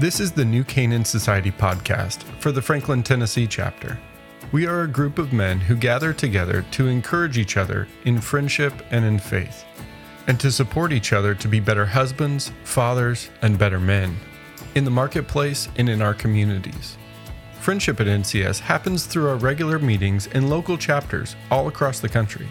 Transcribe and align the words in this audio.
This 0.00 0.18
is 0.18 0.32
the 0.32 0.46
New 0.46 0.64
Canaan 0.64 1.04
Society 1.04 1.50
podcast 1.50 2.22
for 2.40 2.52
the 2.52 2.62
Franklin, 2.62 3.02
Tennessee 3.02 3.46
chapter. 3.46 3.98
We 4.50 4.66
are 4.66 4.80
a 4.80 4.88
group 4.88 5.18
of 5.18 5.34
men 5.34 5.60
who 5.60 5.76
gather 5.76 6.14
together 6.14 6.64
to 6.70 6.86
encourage 6.86 7.36
each 7.36 7.58
other 7.58 7.86
in 8.06 8.18
friendship 8.18 8.72
and 8.90 9.04
in 9.04 9.18
faith, 9.18 9.66
and 10.26 10.40
to 10.40 10.50
support 10.50 10.94
each 10.94 11.12
other 11.12 11.34
to 11.34 11.48
be 11.48 11.60
better 11.60 11.84
husbands, 11.84 12.50
fathers, 12.64 13.28
and 13.42 13.58
better 13.58 13.78
men 13.78 14.16
in 14.74 14.86
the 14.86 14.90
marketplace 14.90 15.68
and 15.76 15.86
in 15.86 16.00
our 16.00 16.14
communities. 16.14 16.96
Friendship 17.60 18.00
at 18.00 18.06
NCS 18.06 18.58
happens 18.58 19.04
through 19.04 19.28
our 19.28 19.36
regular 19.36 19.78
meetings 19.78 20.28
in 20.28 20.48
local 20.48 20.78
chapters 20.78 21.36
all 21.50 21.68
across 21.68 22.00
the 22.00 22.08
country. 22.08 22.48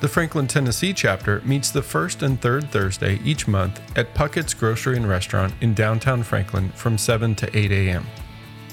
The 0.00 0.06
Franklin, 0.06 0.46
Tennessee 0.46 0.92
chapter 0.92 1.40
meets 1.40 1.72
the 1.72 1.82
first 1.82 2.22
and 2.22 2.40
third 2.40 2.70
Thursday 2.70 3.18
each 3.24 3.48
month 3.48 3.80
at 3.98 4.14
Puckett's 4.14 4.54
Grocery 4.54 4.96
and 4.96 5.08
Restaurant 5.08 5.52
in 5.60 5.74
downtown 5.74 6.22
Franklin 6.22 6.70
from 6.70 6.96
7 6.96 7.34
to 7.34 7.58
8 7.58 7.72
a.m. 7.72 8.06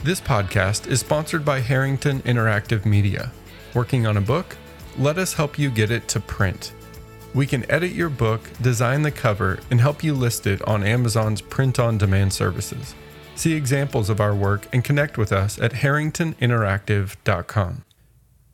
This 0.04 0.22
podcast 0.22 0.86
is 0.86 1.00
sponsored 1.00 1.44
by 1.44 1.62
Harrington 1.62 2.22
Interactive 2.22 2.86
Media. 2.86 3.32
Working 3.74 4.06
on 4.06 4.18
a 4.18 4.22
book? 4.22 4.56
Let 5.00 5.18
us 5.18 5.34
help 5.34 5.58
you 5.58 5.72
get 5.72 5.90
it 5.90 6.08
to 6.10 6.20
print. 6.20 6.74
We 7.34 7.48
can 7.48 7.70
edit 7.72 7.94
your 7.94 8.10
book, 8.10 8.48
design 8.62 9.02
the 9.02 9.10
cover, 9.10 9.62
and 9.72 9.82
help 9.82 10.04
you 10.04 10.14
list 10.14 10.46
it 10.46 10.62
on 10.68 10.84
Amazon's 10.84 11.42
print 11.42 11.80
on 11.80 11.98
demand 11.98 12.34
services. 12.34 12.94
See 13.34 13.54
examples 13.54 14.12
of 14.12 14.22
our 14.22 14.36
work 14.36 14.68
and 14.72 14.84
connect 14.84 15.18
with 15.18 15.34
us 15.34 15.60
at 15.60 15.72
harringtoninteractive.com. 15.72 17.84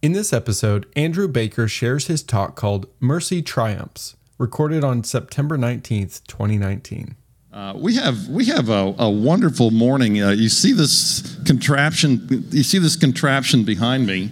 In 0.01 0.13
this 0.13 0.33
episode, 0.33 0.87
Andrew 0.95 1.27
Baker 1.27 1.67
shares 1.67 2.07
his 2.07 2.23
talk 2.23 2.55
called 2.55 2.87
Mercy 2.99 3.43
Triumphs, 3.43 4.15
recorded 4.39 4.83
on 4.83 5.03
September 5.03 5.59
19th, 5.59 6.25
2019. 6.25 7.15
Uh, 7.53 7.73
we 7.75 7.95
have 7.97 8.27
we 8.27 8.45
have 8.45 8.69
a, 8.69 8.95
a 8.97 9.09
wonderful 9.11 9.69
morning. 9.69 10.19
Uh, 10.19 10.31
you 10.31 10.49
see 10.49 10.71
this 10.71 11.37
contraption. 11.45 12.47
You 12.49 12.63
see 12.63 12.79
this 12.79 12.95
contraption 12.95 13.63
behind 13.63 14.07
me. 14.07 14.31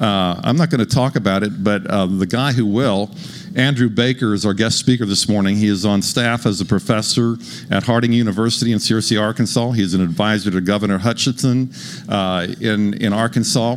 Uh, 0.00 0.40
I'm 0.42 0.56
not 0.56 0.70
going 0.70 0.80
to 0.80 0.94
talk 0.94 1.14
about 1.14 1.44
it, 1.44 1.62
but 1.62 1.86
uh, 1.86 2.06
the 2.06 2.26
guy 2.26 2.52
who 2.52 2.66
will, 2.66 3.10
Andrew 3.54 3.88
Baker, 3.88 4.34
is 4.34 4.44
our 4.44 4.54
guest 4.54 4.78
speaker 4.78 5.06
this 5.06 5.28
morning. 5.28 5.56
He 5.56 5.68
is 5.68 5.84
on 5.84 6.02
staff 6.02 6.44
as 6.44 6.60
a 6.60 6.64
professor 6.64 7.36
at 7.70 7.84
Harding 7.84 8.12
University 8.12 8.72
in 8.72 8.78
Searcy, 8.78 9.20
Arkansas. 9.20 9.70
He 9.72 9.82
is 9.82 9.94
an 9.94 10.00
advisor 10.00 10.50
to 10.50 10.60
Governor 10.60 10.98
Hutchinson 10.98 11.72
uh, 12.08 12.48
in 12.60 12.94
in 12.94 13.12
Arkansas. 13.12 13.76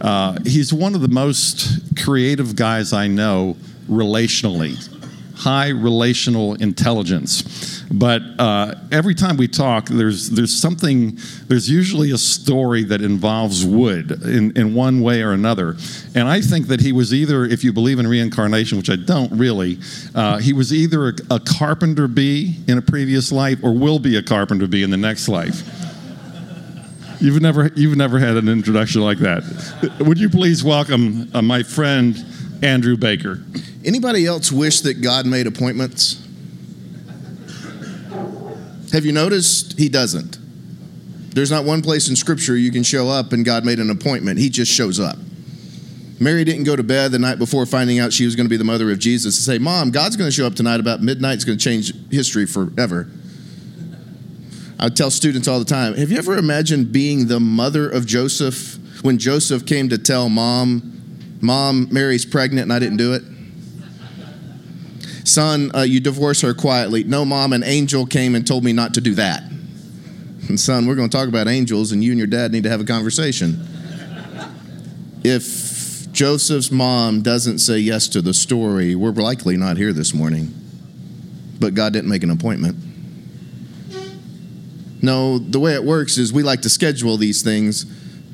Uh, 0.00 0.38
he's 0.44 0.72
one 0.72 0.94
of 0.94 1.00
the 1.00 1.08
most 1.08 1.96
creative 1.96 2.54
guys 2.54 2.92
I 2.92 3.06
know 3.06 3.56
relationally 3.88 4.93
high 5.36 5.68
relational 5.68 6.54
intelligence. 6.54 7.82
But 7.90 8.22
uh, 8.38 8.74
every 8.90 9.14
time 9.14 9.36
we 9.36 9.48
talk, 9.48 9.88
there's 9.88 10.30
there's 10.30 10.54
something. 10.54 11.18
There's 11.48 11.68
usually 11.68 12.10
a 12.12 12.18
story 12.18 12.82
that 12.84 13.02
involves 13.02 13.64
wood 13.64 14.10
in, 14.24 14.56
in 14.56 14.74
one 14.74 15.00
way 15.02 15.22
or 15.22 15.32
another. 15.32 15.76
And 16.14 16.28
I 16.28 16.40
think 16.40 16.68
that 16.68 16.80
he 16.80 16.92
was 16.92 17.12
either, 17.12 17.44
if 17.44 17.62
you 17.62 17.72
believe 17.72 17.98
in 17.98 18.06
reincarnation, 18.06 18.78
which 18.78 18.90
I 18.90 18.96
don't 18.96 19.32
really, 19.32 19.78
uh, 20.14 20.38
he 20.38 20.52
was 20.52 20.72
either 20.72 21.08
a, 21.08 21.14
a 21.30 21.40
carpenter 21.40 22.08
bee 22.08 22.56
in 22.66 22.78
a 22.78 22.82
previous 22.82 23.30
life 23.30 23.58
or 23.62 23.74
will 23.74 23.98
be 23.98 24.16
a 24.16 24.22
carpenter 24.22 24.66
bee 24.66 24.82
in 24.82 24.90
the 24.90 24.96
next 24.96 25.28
life. 25.28 25.62
You've 27.20 27.40
never 27.40 27.70
you've 27.74 27.96
never 27.96 28.18
had 28.18 28.36
an 28.36 28.48
introduction 28.48 29.00
like 29.00 29.18
that. 29.18 29.42
Would 30.00 30.18
you 30.18 30.28
please 30.28 30.64
welcome 30.64 31.30
uh, 31.32 31.42
my 31.42 31.62
friend 31.62 32.16
Andrew 32.62 32.96
Baker? 32.96 33.42
Anybody 33.84 34.26
else 34.26 34.50
wish 34.50 34.80
that 34.82 35.02
God 35.02 35.26
made 35.26 35.46
appointments? 35.46 36.20
Have 38.92 39.04
you 39.04 39.12
noticed 39.12 39.78
he 39.78 39.88
doesn't? 39.88 40.38
There's 41.34 41.50
not 41.50 41.64
one 41.64 41.82
place 41.82 42.08
in 42.08 42.14
Scripture 42.14 42.56
you 42.56 42.70
can 42.70 42.84
show 42.84 43.08
up 43.08 43.32
and 43.32 43.44
God 43.44 43.64
made 43.64 43.80
an 43.80 43.90
appointment. 43.90 44.38
He 44.38 44.48
just 44.48 44.70
shows 44.70 45.00
up. 45.00 45.16
Mary 46.20 46.44
didn't 46.44 46.62
go 46.64 46.76
to 46.76 46.82
bed 46.84 47.10
the 47.10 47.18
night 47.18 47.38
before 47.38 47.66
finding 47.66 47.98
out 47.98 48.12
she 48.12 48.24
was 48.24 48.36
going 48.36 48.46
to 48.46 48.50
be 48.50 48.56
the 48.56 48.64
mother 48.64 48.90
of 48.92 49.00
Jesus 49.00 49.36
to 49.36 49.42
say, 49.42 49.58
Mom, 49.58 49.90
God's 49.90 50.16
going 50.16 50.28
to 50.28 50.34
show 50.34 50.46
up 50.46 50.54
tonight 50.54 50.78
about 50.78 51.02
midnight. 51.02 51.34
It's 51.34 51.44
going 51.44 51.58
to 51.58 51.64
change 51.64 51.92
history 52.10 52.46
forever. 52.46 53.10
I 54.78 54.88
tell 54.90 55.10
students 55.10 55.48
all 55.48 55.58
the 55.58 55.64
time 55.64 55.94
Have 55.94 56.10
you 56.10 56.18
ever 56.18 56.36
imagined 56.36 56.92
being 56.92 57.26
the 57.26 57.40
mother 57.40 57.88
of 57.88 58.06
Joseph 58.06 58.78
when 59.02 59.18
Joseph 59.18 59.66
came 59.66 59.88
to 59.88 59.98
tell 59.98 60.28
mom, 60.28 61.03
Mom, 61.40 61.88
Mary's 61.90 62.24
pregnant 62.24 62.64
and 62.64 62.72
I 62.72 62.78
didn't 62.78 62.96
do 62.96 63.12
it? 63.14 63.22
Son, 65.24 65.70
uh, 65.74 65.80
you 65.80 66.00
divorce 66.00 66.42
her 66.42 66.52
quietly. 66.52 67.02
No, 67.04 67.24
mom, 67.24 67.52
an 67.52 67.64
angel 67.64 68.06
came 68.06 68.34
and 68.34 68.46
told 68.46 68.62
me 68.62 68.72
not 68.72 68.94
to 68.94 69.00
do 69.00 69.14
that. 69.14 69.42
And 70.48 70.60
son, 70.60 70.86
we're 70.86 70.94
going 70.94 71.08
to 71.08 71.16
talk 71.16 71.28
about 71.28 71.48
angels, 71.48 71.92
and 71.92 72.04
you 72.04 72.10
and 72.12 72.18
your 72.18 72.26
dad 72.26 72.52
need 72.52 72.64
to 72.64 72.68
have 72.68 72.80
a 72.80 72.84
conversation. 72.84 73.66
If 75.24 76.12
Joseph's 76.12 76.70
mom 76.70 77.22
doesn't 77.22 77.60
say 77.60 77.78
yes 77.78 78.08
to 78.08 78.20
the 78.20 78.34
story, 78.34 78.94
we're 78.94 79.12
likely 79.12 79.56
not 79.56 79.78
here 79.78 79.94
this 79.94 80.12
morning. 80.12 80.54
But 81.58 81.72
God 81.74 81.94
didn't 81.94 82.10
make 82.10 82.22
an 82.22 82.30
appointment. 82.30 82.76
No, 85.00 85.38
the 85.38 85.58
way 85.58 85.74
it 85.74 85.84
works 85.84 86.18
is 86.18 86.32
we 86.32 86.42
like 86.42 86.62
to 86.62 86.70
schedule 86.70 87.16
these 87.16 87.42
things 87.42 87.84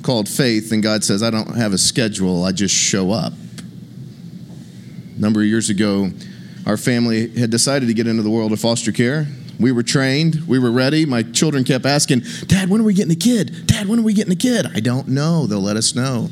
called 0.02 0.28
faith, 0.28 0.72
and 0.72 0.82
God 0.82 1.04
says, 1.04 1.22
I 1.22 1.30
don't 1.30 1.56
have 1.56 1.72
a 1.72 1.78
schedule, 1.78 2.44
I 2.44 2.52
just 2.52 2.74
show 2.74 3.10
up. 3.10 3.32
A 5.16 5.20
number 5.20 5.40
of 5.40 5.46
years 5.46 5.70
ago, 5.70 6.10
our 6.66 6.76
family 6.76 7.28
had 7.38 7.50
decided 7.50 7.86
to 7.86 7.94
get 7.94 8.06
into 8.06 8.22
the 8.22 8.30
world 8.30 8.52
of 8.52 8.60
foster 8.60 8.92
care. 8.92 9.26
We 9.58 9.72
were 9.72 9.82
trained, 9.82 10.46
we 10.46 10.58
were 10.58 10.70
ready. 10.70 11.04
My 11.04 11.22
children 11.22 11.64
kept 11.64 11.84
asking, 11.84 12.22
Dad, 12.46 12.70
when 12.70 12.80
are 12.80 12.84
we 12.84 12.94
getting 12.94 13.12
a 13.12 13.16
kid? 13.16 13.66
Dad, 13.66 13.88
when 13.88 13.98
are 13.98 14.02
we 14.02 14.14
getting 14.14 14.32
a 14.32 14.36
kid? 14.36 14.66
I 14.74 14.80
don't 14.80 15.08
know. 15.08 15.46
They'll 15.46 15.60
let 15.60 15.76
us 15.76 15.94
know. 15.94 16.30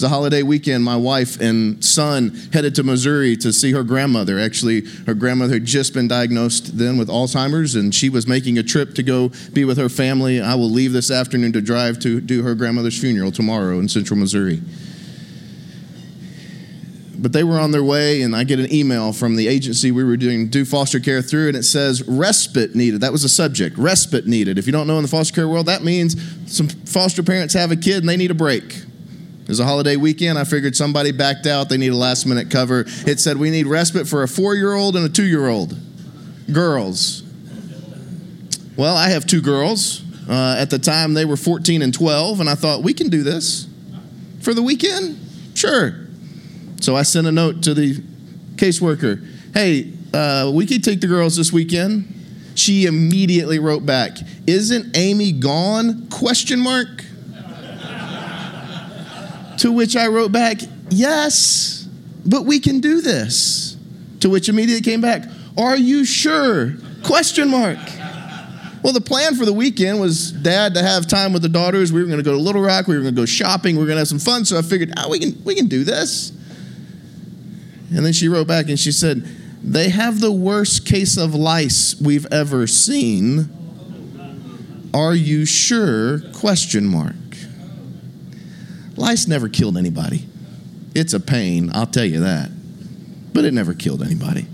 Was 0.00 0.10
a 0.10 0.14
holiday 0.14 0.42
weekend. 0.42 0.82
My 0.82 0.96
wife 0.96 1.38
and 1.42 1.84
son 1.84 2.30
headed 2.54 2.74
to 2.76 2.82
Missouri 2.82 3.36
to 3.36 3.52
see 3.52 3.72
her 3.72 3.82
grandmother. 3.82 4.40
Actually, 4.40 4.86
her 5.06 5.12
grandmother 5.12 5.52
had 5.52 5.66
just 5.66 5.92
been 5.92 6.08
diagnosed 6.08 6.78
then 6.78 6.96
with 6.96 7.08
Alzheimer's, 7.08 7.74
and 7.74 7.94
she 7.94 8.08
was 8.08 8.26
making 8.26 8.56
a 8.56 8.62
trip 8.62 8.94
to 8.94 9.02
go 9.02 9.30
be 9.52 9.66
with 9.66 9.76
her 9.76 9.90
family. 9.90 10.40
I 10.40 10.54
will 10.54 10.70
leave 10.70 10.94
this 10.94 11.10
afternoon 11.10 11.52
to 11.52 11.60
drive 11.60 11.98
to 11.98 12.18
do 12.18 12.42
her 12.44 12.54
grandmother's 12.54 12.98
funeral 12.98 13.30
tomorrow 13.30 13.78
in 13.78 13.90
central 13.90 14.18
Missouri 14.18 14.62
but 17.18 17.34
they 17.34 17.44
were 17.44 17.60
on 17.60 17.70
their 17.70 17.84
way, 17.84 18.22
and 18.22 18.34
I 18.34 18.44
get 18.44 18.58
an 18.58 18.72
email 18.72 19.12
from 19.12 19.36
the 19.36 19.46
agency 19.46 19.92
we 19.92 20.04
were 20.04 20.16
doing 20.16 20.48
do 20.48 20.64
foster 20.64 20.98
care 20.98 21.20
through, 21.20 21.48
and 21.48 21.56
it 21.58 21.64
says 21.64 22.02
respite 22.08 22.74
needed. 22.74 23.02
That 23.02 23.12
was 23.12 23.24
the 23.24 23.28
subject, 23.28 23.76
respite 23.76 24.26
needed. 24.26 24.56
If 24.56 24.64
you 24.64 24.72
don't 24.72 24.86
know 24.86 24.96
in 24.96 25.02
the 25.02 25.08
foster 25.08 25.34
care 25.34 25.46
world, 25.46 25.66
that 25.66 25.84
means 25.84 26.16
some 26.46 26.70
foster 26.70 27.22
parents 27.22 27.52
have 27.52 27.70
a 27.70 27.76
kid 27.76 27.98
and 27.98 28.08
they 28.08 28.16
need 28.16 28.30
a 28.30 28.34
break. 28.34 28.84
It 29.42 29.48
was 29.48 29.60
a 29.60 29.64
holiday 29.64 29.96
weekend. 29.96 30.38
I 30.38 30.44
figured 30.44 30.76
somebody 30.76 31.12
backed 31.12 31.46
out. 31.46 31.68
They 31.68 31.76
need 31.76 31.92
a 31.92 31.96
last 31.96 32.26
minute 32.26 32.50
cover. 32.50 32.84
It 32.86 33.18
said 33.20 33.36
we 33.36 33.50
need 33.50 33.66
respite 33.66 34.06
for 34.06 34.22
a 34.22 34.28
four 34.28 34.54
year 34.54 34.74
old 34.74 34.96
and 34.96 35.04
a 35.04 35.08
two 35.08 35.24
year 35.24 35.48
old. 35.48 35.76
Girls. 36.52 37.22
Well, 38.76 38.96
I 38.96 39.10
have 39.10 39.26
two 39.26 39.40
girls. 39.40 40.02
Uh, 40.28 40.56
at 40.58 40.70
the 40.70 40.78
time, 40.78 41.14
they 41.14 41.24
were 41.24 41.36
14 41.36 41.82
and 41.82 41.92
12, 41.92 42.38
and 42.38 42.48
I 42.48 42.54
thought, 42.54 42.84
we 42.84 42.94
can 42.94 43.08
do 43.08 43.24
this 43.24 43.66
for 44.40 44.54
the 44.54 44.62
weekend? 44.62 45.18
Sure. 45.54 46.06
So 46.80 46.94
I 46.94 47.02
sent 47.02 47.26
a 47.26 47.32
note 47.32 47.62
to 47.64 47.74
the 47.74 47.96
caseworker 48.56 49.26
Hey, 49.52 49.92
uh, 50.14 50.50
we 50.54 50.64
could 50.66 50.84
take 50.84 51.00
the 51.00 51.08
girls 51.08 51.36
this 51.36 51.52
weekend. 51.52 52.14
She 52.54 52.86
immediately 52.86 53.58
wrote 53.58 53.84
back, 53.84 54.18
Isn't 54.46 54.96
Amy 54.96 55.32
gone? 55.32 56.08
Question 56.08 56.60
mark. 56.60 57.04
To 59.60 59.70
which 59.70 59.94
I 59.94 60.08
wrote 60.08 60.32
back, 60.32 60.60
Yes, 60.90 61.86
but 62.26 62.44
we 62.44 62.58
can 62.58 62.80
do 62.80 63.00
this. 63.00 63.76
To 64.20 64.28
which 64.28 64.48
immediately 64.48 64.82
came 64.82 65.00
back, 65.00 65.24
Are 65.56 65.76
you 65.76 66.04
sure? 66.04 66.74
Question 67.04 67.50
mark. 67.50 67.78
Well, 68.82 68.94
the 68.94 69.02
plan 69.02 69.34
for 69.34 69.44
the 69.44 69.52
weekend 69.52 70.00
was 70.00 70.32
dad 70.32 70.74
to 70.74 70.82
have 70.82 71.06
time 71.06 71.34
with 71.34 71.42
the 71.42 71.50
daughters. 71.50 71.92
We 71.92 72.00
were 72.00 72.06
going 72.06 72.18
to 72.18 72.24
go 72.24 72.32
to 72.32 72.38
Little 72.38 72.62
Rock. 72.62 72.86
We 72.86 72.96
were 72.96 73.02
going 73.02 73.14
to 73.14 73.20
go 73.20 73.26
shopping. 73.26 73.76
We 73.76 73.80
were 73.80 73.86
going 73.86 73.96
to 73.96 74.00
have 74.00 74.08
some 74.08 74.18
fun. 74.18 74.46
So 74.46 74.58
I 74.58 74.62
figured, 74.62 74.92
oh, 74.96 75.10
we 75.10 75.18
can, 75.18 75.42
we 75.44 75.54
can 75.54 75.66
do 75.66 75.84
this. 75.84 76.30
And 77.94 78.04
then 78.06 78.14
she 78.14 78.28
wrote 78.28 78.46
back 78.46 78.68
and 78.68 78.80
she 78.80 78.92
said, 78.92 79.24
They 79.62 79.90
have 79.90 80.20
the 80.20 80.32
worst 80.32 80.86
case 80.86 81.18
of 81.18 81.34
lice 81.34 82.00
we've 82.00 82.26
ever 82.32 82.66
seen. 82.66 83.50
Are 84.94 85.14
you 85.14 85.44
sure? 85.44 86.20
Question 86.32 86.86
mark. 86.86 87.14
Lice 89.00 89.26
never 89.26 89.48
killed 89.48 89.78
anybody. 89.78 90.26
It's 90.94 91.14
a 91.14 91.20
pain, 91.20 91.70
I'll 91.72 91.86
tell 91.86 92.04
you 92.04 92.20
that. 92.20 92.50
But 93.32 93.46
it 93.46 93.54
never 93.54 93.72
killed 93.72 94.02
anybody. 94.02 94.46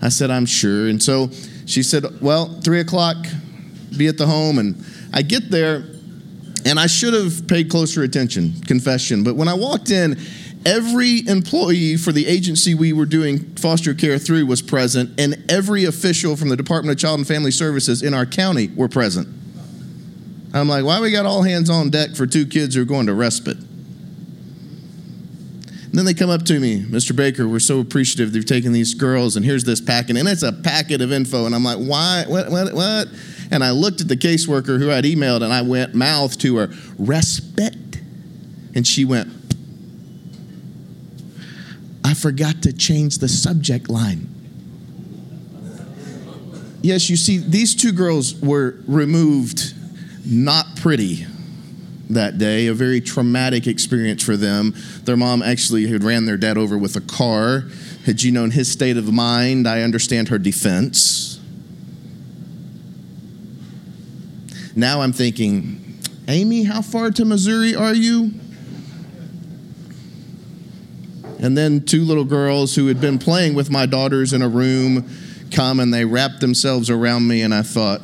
I 0.00 0.08
said, 0.08 0.30
I'm 0.30 0.46
sure. 0.46 0.88
And 0.88 1.02
so 1.02 1.30
she 1.66 1.82
said, 1.82 2.22
Well, 2.22 2.46
three 2.62 2.80
o'clock, 2.80 3.18
be 3.96 4.06
at 4.06 4.16
the 4.16 4.26
home. 4.26 4.58
And 4.58 4.82
I 5.12 5.20
get 5.20 5.50
there, 5.50 5.84
and 6.64 6.80
I 6.80 6.86
should 6.86 7.12
have 7.12 7.46
paid 7.46 7.68
closer 7.68 8.02
attention, 8.02 8.54
confession. 8.62 9.22
But 9.22 9.36
when 9.36 9.48
I 9.48 9.54
walked 9.54 9.90
in, 9.90 10.18
every 10.64 11.26
employee 11.28 11.98
for 11.98 12.12
the 12.12 12.26
agency 12.26 12.74
we 12.74 12.94
were 12.94 13.04
doing 13.04 13.54
foster 13.56 13.92
care 13.92 14.18
through 14.18 14.46
was 14.46 14.62
present, 14.62 15.20
and 15.20 15.44
every 15.50 15.84
official 15.84 16.36
from 16.36 16.48
the 16.48 16.56
Department 16.56 16.96
of 16.96 16.98
Child 16.98 17.18
and 17.18 17.28
Family 17.28 17.50
Services 17.50 18.02
in 18.02 18.14
our 18.14 18.24
county 18.24 18.68
were 18.68 18.88
present. 18.88 19.28
I'm 20.52 20.68
like, 20.68 20.84
why 20.84 21.00
we 21.00 21.12
got 21.12 21.26
all 21.26 21.42
hands 21.42 21.70
on 21.70 21.90
deck 21.90 22.16
for 22.16 22.26
two 22.26 22.46
kids 22.46 22.74
who 22.74 22.82
are 22.82 22.86
going 22.86 23.06
to 23.06 23.14
respite? 23.14 23.58
And 25.90 25.98
then 25.98 26.04
they 26.04 26.14
come 26.14 26.30
up 26.30 26.44
to 26.44 26.60
me, 26.60 26.84
Mr. 26.84 27.16
Baker, 27.16 27.48
we're 27.48 27.58
so 27.58 27.80
appreciative 27.80 28.32
they've 28.32 28.44
taken 28.44 28.72
these 28.72 28.94
girls, 28.94 29.34
and 29.34 29.44
here's 29.44 29.64
this 29.64 29.80
packet. 29.80 30.16
And 30.16 30.28
it's 30.28 30.44
a 30.44 30.52
packet 30.52 31.00
of 31.00 31.10
info. 31.10 31.46
And 31.46 31.54
I'm 31.54 31.64
like, 31.64 31.78
why? 31.78 32.24
What? 32.28 32.48
What? 32.48 32.72
What? 32.72 33.08
And 33.50 33.64
I 33.64 33.72
looked 33.72 34.00
at 34.00 34.06
the 34.06 34.16
caseworker 34.16 34.78
who 34.78 34.90
I'd 34.92 35.02
emailed, 35.02 35.42
and 35.42 35.52
I 35.52 35.62
went 35.62 35.94
mouth 35.94 36.38
to 36.38 36.58
her, 36.58 36.70
respite. 36.96 37.74
And 38.74 38.86
she 38.86 39.04
went, 39.04 39.28
I 42.04 42.14
forgot 42.14 42.62
to 42.62 42.72
change 42.72 43.18
the 43.18 43.28
subject 43.28 43.88
line. 43.88 44.28
Yes, 46.82 47.10
you 47.10 47.16
see, 47.16 47.38
these 47.38 47.74
two 47.74 47.90
girls 47.90 48.40
were 48.40 48.78
removed 48.86 49.74
not 50.24 50.76
pretty 50.76 51.26
that 52.10 52.38
day, 52.38 52.66
a 52.66 52.74
very 52.74 53.00
traumatic 53.00 53.66
experience 53.66 54.22
for 54.22 54.36
them. 54.36 54.74
Their 55.04 55.16
mom 55.16 55.42
actually 55.42 55.86
had 55.86 56.02
ran 56.02 56.24
their 56.24 56.36
dad 56.36 56.58
over 56.58 56.76
with 56.76 56.96
a 56.96 57.00
car. 57.00 57.64
Had 58.04 58.22
you 58.22 58.32
known 58.32 58.50
his 58.50 58.70
state 58.70 58.96
of 58.96 59.12
mind, 59.12 59.68
I 59.68 59.82
understand 59.82 60.28
her 60.28 60.38
defense. 60.38 61.38
Now 64.74 65.02
I'm 65.02 65.12
thinking, 65.12 65.98
Amy, 66.28 66.64
how 66.64 66.82
far 66.82 67.10
to 67.10 67.24
Missouri 67.24 67.74
are 67.74 67.94
you? 67.94 68.32
And 71.40 71.56
then 71.56 71.84
two 71.84 72.04
little 72.04 72.24
girls 72.24 72.74
who 72.74 72.86
had 72.88 73.00
been 73.00 73.18
playing 73.18 73.54
with 73.54 73.70
my 73.70 73.86
daughters 73.86 74.32
in 74.32 74.42
a 74.42 74.48
room 74.48 75.08
come 75.50 75.80
and 75.80 75.92
they 75.92 76.04
wrapped 76.04 76.40
themselves 76.40 76.90
around 76.90 77.26
me, 77.26 77.42
and 77.42 77.54
I 77.54 77.62
thought, 77.62 78.00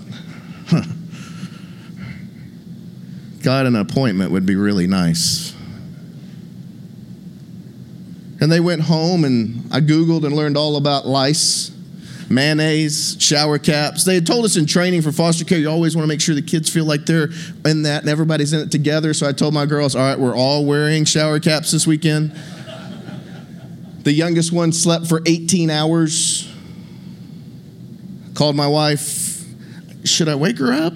God, 3.47 3.67
an 3.67 3.77
appointment 3.77 4.33
would 4.33 4.45
be 4.45 4.57
really 4.57 4.89
nice. 4.89 5.55
And 8.41 8.51
they 8.51 8.59
went 8.59 8.83
home, 8.83 9.25
and 9.25 9.73
I 9.73 9.79
Googled 9.79 10.27
and 10.27 10.35
learned 10.35 10.57
all 10.57 10.75
about 10.75 11.07
lice, 11.07 11.71
mayonnaise, 12.29 13.17
shower 13.21 13.61
caps. 13.61 14.03
They 14.03 14.17
had 14.17 14.27
told 14.27 14.47
us 14.47 14.57
in 14.57 14.67
training 14.67 15.03
for 15.03 15.13
foster 15.13 15.45
care, 15.45 15.59
you 15.59 15.71
always 15.71 15.95
want 15.95 16.03
to 16.03 16.09
make 16.09 16.21
sure 16.21 16.35
the 16.35 16.43
kids 16.43 16.69
feel 16.69 16.87
like 16.87 17.07
they're 17.07 17.29
in 17.65 17.83
that 17.83 18.03
and 18.03 18.09
everybody's 18.09 18.53
in 18.53 18.59
it 18.59 18.73
together. 18.73 19.15
So 19.15 19.29
I 19.29 19.33
told 19.33 19.55
my 19.55 19.65
girls, 19.65 19.95
all 19.95 20.03
right, 20.03 20.19
we're 20.19 20.35
all 20.35 20.65
wearing 20.65 21.05
shower 21.05 21.39
caps 21.39 21.71
this 21.71 21.87
weekend. 21.87 22.33
The 24.03 24.13
youngest 24.13 24.51
one 24.51 24.73
slept 24.73 25.07
for 25.07 25.23
18 25.25 25.71
hours. 25.71 26.53
Called 28.35 28.57
my 28.57 28.67
wife. 28.67 29.45
Should 30.03 30.29
I 30.29 30.35
wake 30.35 30.59
her 30.59 30.73
up? 30.73 30.95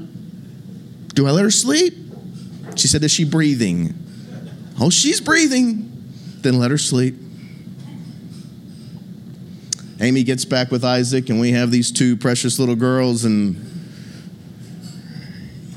Do 1.14 1.28
I 1.28 1.30
let 1.30 1.44
her 1.44 1.52
sleep? 1.52 2.09
She 2.80 2.88
said, 2.88 3.04
Is 3.04 3.12
she 3.12 3.24
breathing? 3.24 3.94
Oh, 4.80 4.88
she's 4.88 5.20
breathing. 5.20 5.86
Then 6.40 6.58
let 6.58 6.70
her 6.70 6.78
sleep. 6.78 7.14
Amy 10.00 10.22
gets 10.22 10.46
back 10.46 10.70
with 10.70 10.82
Isaac, 10.82 11.28
and 11.28 11.38
we 11.38 11.52
have 11.52 11.70
these 11.70 11.92
two 11.92 12.16
precious 12.16 12.58
little 12.58 12.74
girls. 12.74 13.26
And 13.26 13.62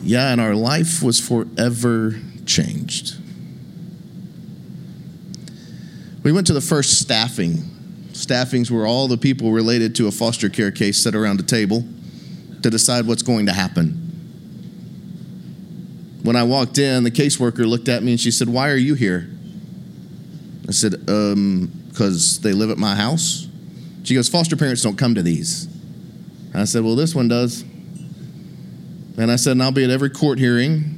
yeah, 0.02 0.32
and 0.32 0.40
our 0.40 0.56
life 0.56 1.04
was 1.04 1.20
forever 1.20 2.16
changed. 2.46 3.18
We 6.24 6.32
went 6.32 6.48
to 6.48 6.54
the 6.54 6.62
first 6.62 7.02
staffing. 7.02 7.58
Staffings 8.14 8.72
were 8.72 8.88
all 8.88 9.10
the 9.10 9.18
people 9.18 9.52
related 9.52 9.94
to 9.96 10.08
a 10.08 10.12
foster 10.12 10.48
care 10.48 10.72
case 10.72 11.04
sit 11.04 11.16
around 11.16 11.42
a 11.42 11.44
table 11.44 11.84
to 12.62 12.70
decide 12.70 13.06
what's 13.06 13.24
going 13.24 13.48
to 13.48 13.52
happen. 13.52 14.03
When 16.24 16.38
I 16.38 16.44
walked 16.44 16.78
in, 16.78 17.04
the 17.04 17.12
caseworker 17.12 17.66
looked 17.68 17.90
at 17.90 18.02
me 18.02 18.12
and 18.12 18.20
she 18.20 18.32
said, 18.32 18.50
Why 18.50 18.70
are 18.70 18.78
you 18.78 18.96
here? 18.96 19.30
I 20.68 20.72
said, 20.72 20.96
Um, 21.08 21.72
because 21.90 22.40
they 22.40 22.54
live 22.54 22.72
at 22.72 22.78
my 22.78 22.96
house. 22.96 23.48
She 24.04 24.16
goes, 24.16 24.30
Foster 24.30 24.56
parents 24.56 24.82
don't 24.82 24.98
come 24.98 25.16
to 25.16 25.22
these. 25.22 25.68
I 26.56 26.64
said, 26.64 26.84
Well, 26.84 26.96
this 26.96 27.14
one 27.14 27.28
does. 27.28 27.62
And 29.18 29.32
I 29.32 29.36
said, 29.36 29.52
And 29.52 29.64
I'll 29.64 29.72
be 29.72 29.84
at 29.84 29.90
every 29.90 30.10
court 30.10 30.40
hearing. 30.40 30.98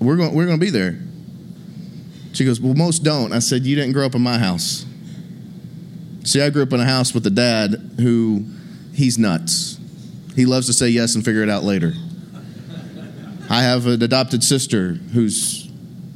We're 0.00 0.16
going, 0.16 0.34
we're 0.34 0.46
going 0.46 0.58
to 0.58 0.64
be 0.64 0.70
there. 0.70 0.98
She 2.32 2.44
goes, 2.44 2.60
Well, 2.60 2.74
most 2.74 3.04
don't. 3.04 3.32
I 3.32 3.38
said, 3.38 3.62
You 3.62 3.76
didn't 3.76 3.92
grow 3.92 4.06
up 4.06 4.14
in 4.16 4.22
my 4.22 4.38
house. 4.38 4.84
See, 6.24 6.40
I 6.40 6.50
grew 6.50 6.62
up 6.62 6.72
in 6.72 6.80
a 6.80 6.84
house 6.84 7.14
with 7.14 7.26
a 7.26 7.30
dad 7.30 7.94
who 7.98 8.44
he's 8.92 9.18
nuts. 9.18 9.78
He 10.34 10.46
loves 10.46 10.66
to 10.66 10.72
say 10.72 10.88
yes 10.88 11.14
and 11.14 11.24
figure 11.24 11.42
it 11.42 11.48
out 11.48 11.62
later. 11.62 11.92
I 13.52 13.60
have 13.60 13.86
an 13.86 14.02
adopted 14.02 14.42
sister 14.42 14.94
who's 15.12 15.70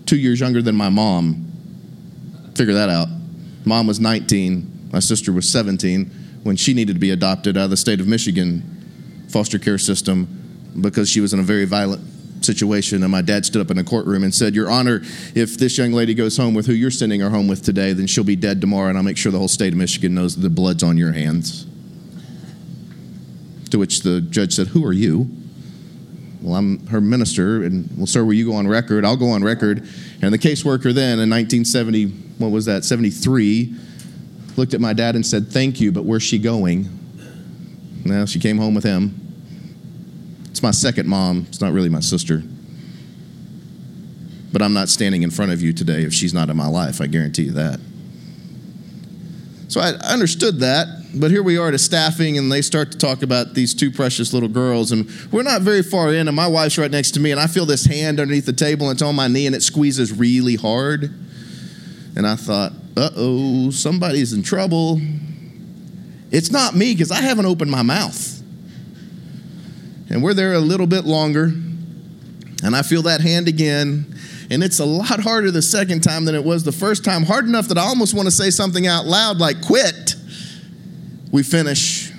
two 0.07 0.17
years 0.17 0.41
younger 0.41 0.63
than 0.63 0.75
my 0.75 0.89
mom. 0.89 1.53
Figure 2.55 2.73
that 2.73 2.89
out. 2.89 3.09
Mom 3.67 3.87
was 3.87 4.01
19, 4.01 4.89
my 4.91 5.01
sister 5.01 5.35
was 5.35 5.47
17 5.47 6.41
when 6.45 6.57
she 6.57 6.73
needed 6.73 6.95
to 6.95 6.99
be 6.99 7.11
adopted 7.11 7.59
out 7.59 7.65
of 7.65 7.71
the 7.71 7.77
state 7.77 8.01
of 8.01 8.07
Michigan 8.07 9.27
foster 9.29 9.59
care 9.59 9.77
system 9.77 10.73
because 10.81 11.11
she 11.11 11.21
was 11.21 11.35
in 11.35 11.39
a 11.39 11.43
very 11.43 11.67
violent 11.67 12.03
situation. 12.43 13.03
And 13.03 13.13
my 13.13 13.21
dad 13.21 13.45
stood 13.45 13.61
up 13.61 13.71
in 13.71 13.77
a 13.77 13.85
courtroom 13.85 14.25
and 14.25 14.35
said, 14.35 14.55
Your 14.55 14.71
Honor, 14.71 15.03
if 15.35 15.59
this 15.59 15.77
young 15.77 15.93
lady 15.93 16.15
goes 16.15 16.39
home 16.39 16.55
with 16.55 16.65
who 16.65 16.73
you're 16.73 16.91
sending 16.91 17.21
her 17.21 17.29
home 17.29 17.49
with 17.49 17.63
today, 17.63 17.93
then 17.93 18.07
she'll 18.07 18.25
be 18.25 18.37
dead 18.37 18.63
tomorrow, 18.63 18.89
and 18.89 18.97
I'll 18.97 19.05
make 19.05 19.19
sure 19.19 19.31
the 19.31 19.37
whole 19.37 19.47
state 19.47 19.75
of 19.75 19.79
Michigan 19.79 20.15
knows 20.15 20.37
that 20.37 20.41
the 20.41 20.49
blood's 20.49 20.83
on 20.83 20.97
your 20.97 21.13
hands. 21.13 21.67
To 23.73 23.79
which 23.79 24.01
the 24.01 24.23
judge 24.23 24.55
said, 24.55 24.69
Who 24.69 24.87
are 24.87 24.95
you? 24.95 25.29
Well, 26.47 26.55
I'm 26.55 26.87
her 26.87 27.01
minister, 27.01 27.65
and 27.65 27.91
well, 27.97 28.07
sir, 28.07 28.25
will 28.25 28.35
you 28.35 28.47
go 28.47 28.53
on 28.53 28.69
record? 28.69 29.05
I'll 29.05 29.17
go 29.17 29.31
on 29.31 29.43
record. 29.43 29.79
And 30.23 30.33
the 30.33 30.39
caseworker 30.39 30.95
then 30.95 31.19
in 31.19 31.29
1970, 31.29 32.07
what 32.39 32.53
was 32.53 32.67
that, 32.67 32.85
73, 32.85 33.75
looked 34.57 34.73
at 34.73 34.81
my 34.81 34.93
dad 34.93 35.17
and 35.17 35.27
said, 35.27 35.49
Thank 35.49 35.81
you, 35.81 35.91
but 35.91 36.05
where's 36.05 36.23
she 36.23 36.39
going? 36.39 36.89
Now 38.05 38.27
she 38.27 38.39
came 38.39 38.59
home 38.59 38.77
with 38.77 38.85
him. 38.85 39.21
It's 40.49 40.63
my 40.63 40.71
second 40.71 41.09
mom. 41.09 41.47
It's 41.49 41.61
not 41.61 41.73
really 41.73 41.89
my 41.89 41.99
sister. 41.99 42.45
But 44.53 44.63
I'm 44.63 44.73
not 44.73 44.89
standing 44.89 45.25
in 45.25 45.33
front 45.33 45.51
of 45.51 45.61
you 45.61 45.73
today 45.73 46.05
if 46.05 46.15
she's 46.15 46.33
not 46.33 46.49
in 46.49 46.57
my 46.57 46.69
life. 46.69 47.01
I 47.01 47.09
guarantee 47.09 47.47
you 47.47 47.53
that. 47.55 47.81
So 49.67 49.81
I 49.81 49.95
understood 50.13 50.61
that, 50.61 50.87
but 51.19 51.31
here 51.31 51.43
we 51.43 51.59
are 51.59 51.69
at 51.69 51.75
a 51.75 51.79
staffing, 51.79 52.39
and 52.39 52.51
they 52.51 52.63
start 52.63 52.93
to 52.93 52.99
talk 52.99 53.23
about 53.23 53.55
these 53.55 53.75
two 53.75 53.91
precious 53.91 54.33
little 54.33 54.49
girls, 54.49 54.93
and 54.93 55.11
we're 55.33 55.43
not 55.43 55.63
very 55.63 55.83
far 55.83 56.13
in, 56.13 56.29
and 56.29 56.37
my 56.37 56.47
wife's 56.47 56.79
right 56.79 56.91
next 56.91 57.13
to 57.13 57.21
me, 57.21 57.31
and 57.31 57.41
I 57.41 57.47
feel 57.47 57.67
this 57.67 57.87
hand 57.87 58.21
underneath 58.21 58.47
the 58.47 58.53
table, 58.53 58.89
and 58.89 58.97
it's 58.97 59.03
on 59.03 59.15
my 59.15 59.29
knee, 59.29 59.47
and 59.47 59.55
it 59.55 59.63
squeezes 59.63 60.13
really 60.13 60.57
hard. 60.57 61.05
And 62.17 62.27
I 62.27 62.37
thought, 62.37 62.73
uh 62.97 63.11
oh, 63.15 63.71
somebody's 63.71 64.33
in 64.33 64.43
trouble. 64.43 65.01
It's 66.31 66.51
not 66.51 66.75
me 66.75 66.93
because 66.93 67.11
I 67.11 67.21
haven't 67.21 67.47
opened 67.47 67.71
my 67.71 67.83
mouth. 67.83 68.43
And 70.09 70.23
we're 70.23 70.35
there 70.35 70.55
a 70.55 70.59
little 70.59 70.87
bit 70.87 71.05
longer. 71.05 71.53
And 72.63 72.75
I 72.75 72.83
feel 72.83 73.03
that 73.03 73.21
hand 73.21 73.49
again. 73.49 74.15
And 74.51 74.63
it's 74.63 74.79
a 74.79 74.85
lot 74.85 75.21
harder 75.21 75.51
the 75.51 75.63
second 75.63 76.03
time 76.03 76.25
than 76.25 76.35
it 76.35 76.45
was 76.45 76.65
the 76.65 76.73
first 76.73 77.05
time. 77.05 77.25
Hard 77.25 77.45
enough 77.47 77.69
that 77.69 77.79
I 77.79 77.83
almost 77.83 78.15
want 78.15 78.27
to 78.27 78.33
say 78.33 78.51
something 78.51 78.87
out 78.87 79.05
loud 79.05 79.39
like, 79.39 79.65
quit. 79.65 80.16
We 81.37 81.43
finish. 81.43 82.11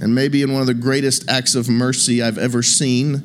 And 0.00 0.12
maybe 0.12 0.42
in 0.42 0.52
one 0.52 0.60
of 0.60 0.66
the 0.66 0.74
greatest 0.74 1.30
acts 1.30 1.54
of 1.54 1.68
mercy 1.68 2.20
I've 2.20 2.36
ever 2.36 2.64
seen, 2.64 3.22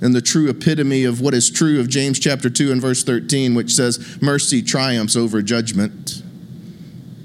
and 0.00 0.12
the 0.12 0.20
true 0.20 0.50
epitome 0.50 1.04
of 1.04 1.20
what 1.20 1.32
is 1.32 1.48
true 1.48 1.78
of 1.78 1.88
James 1.88 2.18
chapter 2.18 2.50
2 2.50 2.72
and 2.72 2.82
verse 2.82 3.04
13, 3.04 3.54
which 3.54 3.72
says, 3.72 4.20
Mercy 4.20 4.62
triumphs 4.62 5.14
over 5.14 5.42
judgment. 5.42 6.24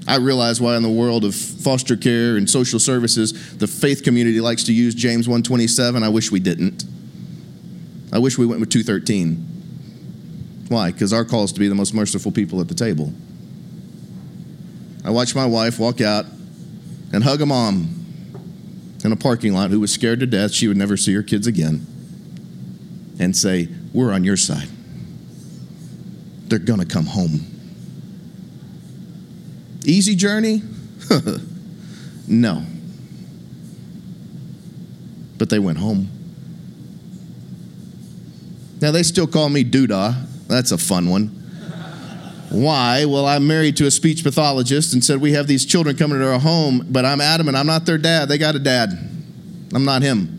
I 0.06 0.18
realize 0.18 0.60
why 0.60 0.76
in 0.76 0.84
the 0.84 0.88
world 0.88 1.24
of 1.24 1.34
foster 1.34 1.96
care 1.96 2.36
and 2.36 2.48
social 2.48 2.78
services, 2.78 3.56
the 3.56 3.66
faith 3.66 4.04
community 4.04 4.40
likes 4.40 4.62
to 4.62 4.72
use 4.72 4.94
James 4.94 5.26
127. 5.26 6.04
I 6.04 6.08
wish 6.08 6.30
we 6.30 6.38
didn't. 6.38 6.84
I 8.12 8.20
wish 8.20 8.38
we 8.38 8.46
went 8.46 8.60
with 8.60 8.70
213. 8.70 10.66
Why? 10.68 10.92
Because 10.92 11.12
our 11.12 11.24
call 11.24 11.42
is 11.42 11.52
to 11.54 11.58
be 11.58 11.66
the 11.66 11.74
most 11.74 11.94
merciful 11.94 12.30
people 12.30 12.60
at 12.60 12.68
the 12.68 12.74
table. 12.74 13.12
I 15.04 15.10
watched 15.10 15.34
my 15.34 15.46
wife 15.46 15.78
walk 15.78 16.00
out 16.00 16.26
and 17.12 17.24
hug 17.24 17.40
a 17.40 17.46
mom 17.46 17.96
in 19.04 19.12
a 19.12 19.16
parking 19.16 19.54
lot 19.54 19.70
who 19.70 19.80
was 19.80 19.92
scared 19.92 20.20
to 20.20 20.26
death 20.26 20.52
she 20.52 20.68
would 20.68 20.76
never 20.76 20.96
see 20.96 21.14
her 21.14 21.22
kids 21.22 21.46
again 21.46 21.86
and 23.18 23.36
say, 23.36 23.68
We're 23.92 24.12
on 24.12 24.24
your 24.24 24.36
side. 24.36 24.68
They're 26.48 26.58
going 26.58 26.80
to 26.80 26.86
come 26.86 27.06
home. 27.06 27.46
Easy 29.84 30.14
journey? 30.14 30.62
no. 32.28 32.64
But 35.38 35.48
they 35.48 35.58
went 35.58 35.78
home. 35.78 36.08
Now 38.80 38.90
they 38.90 39.02
still 39.02 39.26
call 39.26 39.48
me 39.48 39.64
Doodah. 39.64 40.26
That's 40.48 40.72
a 40.72 40.78
fun 40.78 41.08
one. 41.08 41.39
Why? 42.50 43.04
Well, 43.04 43.26
I'm 43.26 43.46
married 43.46 43.76
to 43.76 43.86
a 43.86 43.90
speech 43.90 44.24
pathologist 44.24 44.92
and 44.92 45.04
said 45.04 45.20
we 45.20 45.32
have 45.32 45.46
these 45.46 45.64
children 45.64 45.96
coming 45.96 46.18
to 46.18 46.32
our 46.32 46.40
home, 46.40 46.86
but 46.90 47.04
I'm 47.04 47.20
adamant 47.20 47.56
I'm 47.56 47.66
not 47.66 47.86
their 47.86 47.98
dad. 47.98 48.28
They 48.28 48.38
got 48.38 48.56
a 48.56 48.58
dad. 48.58 48.90
I'm 49.72 49.84
not 49.84 50.02
him. 50.02 50.36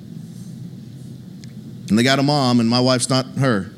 And 1.90 1.98
they 1.98 2.04
got 2.04 2.20
a 2.20 2.24
mom, 2.24 2.60
and 2.60 2.70
my 2.70 2.82
wife's 2.82 3.10
not 3.10 3.26
her. 3.38 3.72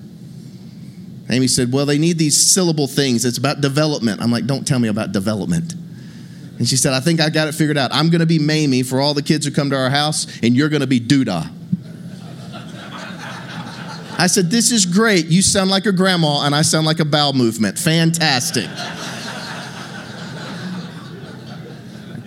Amy 1.29 1.47
said, 1.47 1.71
Well, 1.71 1.85
they 1.85 1.97
need 1.97 2.17
these 2.17 2.53
syllable 2.53 2.87
things. 2.87 3.23
It's 3.23 3.37
about 3.37 3.61
development. 3.61 4.21
I'm 4.21 4.31
like, 4.31 4.45
Don't 4.45 4.67
tell 4.67 4.79
me 4.79 4.87
about 4.87 5.11
development. 5.11 5.73
And 6.57 6.67
she 6.67 6.75
said, 6.75 6.93
I 6.93 6.99
think 6.99 7.19
I 7.19 7.29
got 7.29 7.47
it 7.47 7.53
figured 7.53 7.77
out. 7.77 7.91
I'm 7.93 8.09
going 8.09 8.19
to 8.19 8.27
be 8.27 8.39
Mamie 8.39 8.83
for 8.83 8.99
all 8.99 9.13
the 9.13 9.23
kids 9.23 9.45
who 9.45 9.51
come 9.51 9.69
to 9.69 9.75
our 9.75 9.89
house, 9.89 10.27
and 10.41 10.55
you're 10.55 10.69
going 10.69 10.81
to 10.81 10.87
be 10.87 10.99
Doodah. 10.99 11.62
I 14.23 14.27
said, 14.27 14.49
This 14.49 14.71
is 14.71 14.85
great. 14.85 15.25
You 15.25 15.41
sound 15.41 15.69
like 15.69 15.85
a 15.85 15.91
grandma, 15.91 16.45
and 16.45 16.55
I 16.55 16.61
sound 16.61 16.85
like 16.85 17.01
a 17.01 17.05
bowel 17.05 17.33
movement. 17.33 17.77
Fantastic. 17.77 18.69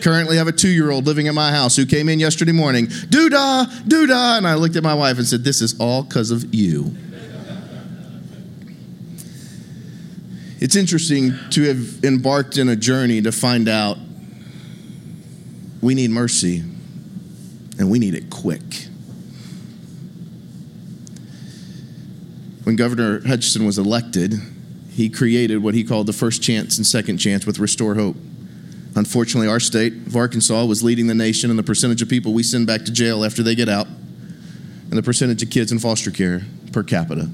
currently 0.03 0.37
I 0.37 0.39
have 0.39 0.47
a 0.47 0.53
two 0.53 0.69
year 0.69 0.91
old 0.91 1.07
living 1.07 1.25
in 1.25 1.35
my 1.35 1.51
house 1.51 1.75
who 1.75 1.87
came 1.87 2.11
in 2.11 2.21
yesterday 2.21 2.53
morning, 2.53 2.89
doo 3.09 3.31
dah, 3.31 3.65
doodah, 3.65 3.89
doodah. 3.89 4.37
And 4.37 4.47
I 4.47 4.57
looked 4.57 4.77
at 4.77 4.83
my 4.83 4.93
wife 4.93 5.17
and 5.17 5.27
said, 5.27 5.43
This 5.43 5.63
is 5.63 5.81
all 5.81 6.03
because 6.03 6.31
of 6.31 6.55
you. 6.55 6.95
It's 10.61 10.77
interesting 10.77 11.33
to 11.53 11.63
have 11.63 12.05
embarked 12.05 12.59
in 12.59 12.69
a 12.69 12.77
journey 12.77 13.23
to 13.23 13.33
find 13.33 13.71
out 13.71 13.97
we 15.81 15.95
need 15.95 16.11
mercy 16.11 16.63
and 17.79 17.91
we 17.91 17.99
need 17.99 18.13
it 18.13 18.29
quick. 18.29 18.86
When 22.67 22.75
Governor 22.75 23.21
Hutchinson 23.21 23.65
was 23.65 23.79
elected, 23.79 24.35
he 24.91 25.09
created 25.09 25.63
what 25.63 25.75
he 25.75 25.85
called 25.85 26.09
the 26.09 26.13
first 26.13 26.43
chance 26.43 26.79
and 26.79 26.85
second 26.85 27.19
chance 27.19 27.47
with 27.47 27.61
Restore 27.61 27.95
Hope. 27.95 28.17
Unfortunately, 28.97 29.47
our 29.47 29.61
state 29.61 29.93
of 29.93 30.17
Arkansas 30.17 30.65
was 30.65 30.83
leading 30.83 31.07
the 31.07 31.15
nation 31.15 31.49
in 31.49 31.57
the 31.57 31.63
percentage 31.63 32.03
of 32.03 32.09
people 32.09 32.33
we 32.33 32.43
send 32.43 32.67
back 32.67 32.85
to 32.87 32.91
jail 32.91 33.25
after 33.25 33.45
they 33.45 33.55
get 33.55 33.69
out 33.69 33.87
and 33.87 34.95
the 34.95 35.03
percentage 35.05 35.45
of 35.45 35.51
kids 35.51 35.71
in 35.71 35.79
foster 35.79 36.11
care 36.11 36.43
per 36.73 36.83
capita. 36.83 37.31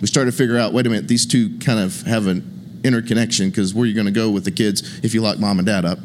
We 0.00 0.06
started 0.06 0.30
to 0.30 0.36
figure 0.36 0.58
out 0.58 0.72
wait 0.72 0.86
a 0.86 0.88
minute, 0.88 1.08
these 1.08 1.26
two 1.26 1.58
kind 1.58 1.80
of 1.80 2.02
have 2.02 2.28
an 2.28 2.80
interconnection 2.84 3.50
because 3.50 3.74
where 3.74 3.82
are 3.82 3.86
you 3.86 3.94
going 3.94 4.06
to 4.06 4.12
go 4.12 4.30
with 4.30 4.44
the 4.44 4.52
kids 4.52 5.00
if 5.02 5.12
you 5.12 5.22
lock 5.22 5.40
mom 5.40 5.58
and 5.58 5.66
dad 5.66 5.84
up? 5.84 5.98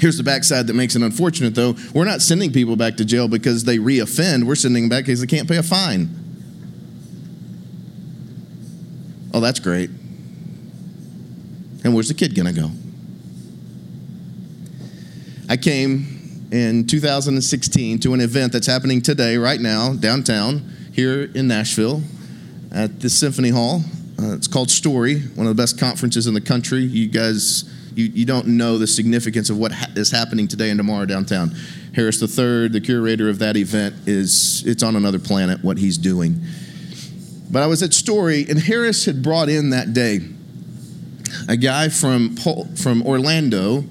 Here's 0.00 0.16
the 0.16 0.22
backside 0.22 0.66
that 0.68 0.74
makes 0.74 0.94
it 0.96 1.02
unfortunate, 1.02 1.54
though. 1.54 1.74
We're 1.94 2.04
not 2.04 2.22
sending 2.22 2.52
people 2.52 2.76
back 2.76 2.96
to 2.98 3.04
jail 3.04 3.28
because 3.28 3.64
they 3.64 3.78
reoffend. 3.78 4.44
We're 4.44 4.54
sending 4.54 4.84
them 4.84 4.88
back 4.88 5.04
because 5.06 5.20
they 5.20 5.26
can't 5.26 5.48
pay 5.48 5.56
a 5.56 5.62
fine. 5.62 6.08
Oh, 9.34 9.40
that's 9.40 9.60
great. 9.60 9.90
And 11.84 11.94
where's 11.94 12.08
the 12.08 12.14
kid 12.14 12.34
going 12.34 12.52
to 12.52 12.60
go? 12.60 12.70
I 15.48 15.56
came 15.56 16.48
in 16.50 16.86
2016 16.86 18.00
to 18.00 18.14
an 18.14 18.20
event 18.20 18.52
that's 18.52 18.66
happening 18.66 19.00
today, 19.00 19.36
right 19.36 19.60
now, 19.60 19.94
downtown, 19.94 20.70
here 20.92 21.30
in 21.34 21.48
Nashville, 21.48 22.02
at 22.72 23.00
the 23.00 23.08
Symphony 23.08 23.50
Hall. 23.50 23.82
Uh, 24.20 24.34
it's 24.34 24.48
called 24.48 24.70
Story, 24.70 25.20
one 25.20 25.46
of 25.46 25.56
the 25.56 25.62
best 25.62 25.78
conferences 25.78 26.26
in 26.26 26.34
the 26.34 26.40
country. 26.40 26.80
You 26.80 27.08
guys, 27.08 27.64
you, 27.94 28.06
you 28.06 28.26
don't 28.26 28.46
know 28.46 28.78
the 28.78 28.86
significance 28.86 29.50
of 29.50 29.58
what 29.58 29.72
ha- 29.72 29.90
is 29.96 30.10
happening 30.10 30.48
today 30.48 30.70
and 30.70 30.78
tomorrow 30.78 31.06
downtown. 31.06 31.54
Harris 31.94 32.20
III, 32.22 32.68
the 32.68 32.80
curator 32.80 33.28
of 33.28 33.38
that 33.40 33.56
event, 33.56 33.94
is 34.06 34.62
it's 34.66 34.82
on 34.82 34.96
another 34.96 35.18
planet 35.18 35.62
what 35.62 35.78
he's 35.78 35.98
doing. 35.98 36.40
But 37.50 37.62
I 37.62 37.66
was 37.66 37.82
at 37.82 37.94
Story, 37.94 38.46
and 38.48 38.58
Harris 38.58 39.04
had 39.06 39.22
brought 39.22 39.48
in 39.48 39.70
that 39.70 39.94
day 39.94 40.20
a 41.48 41.56
guy 41.56 41.88
from, 41.88 42.36
from 42.36 43.02
Orlando 43.06 43.84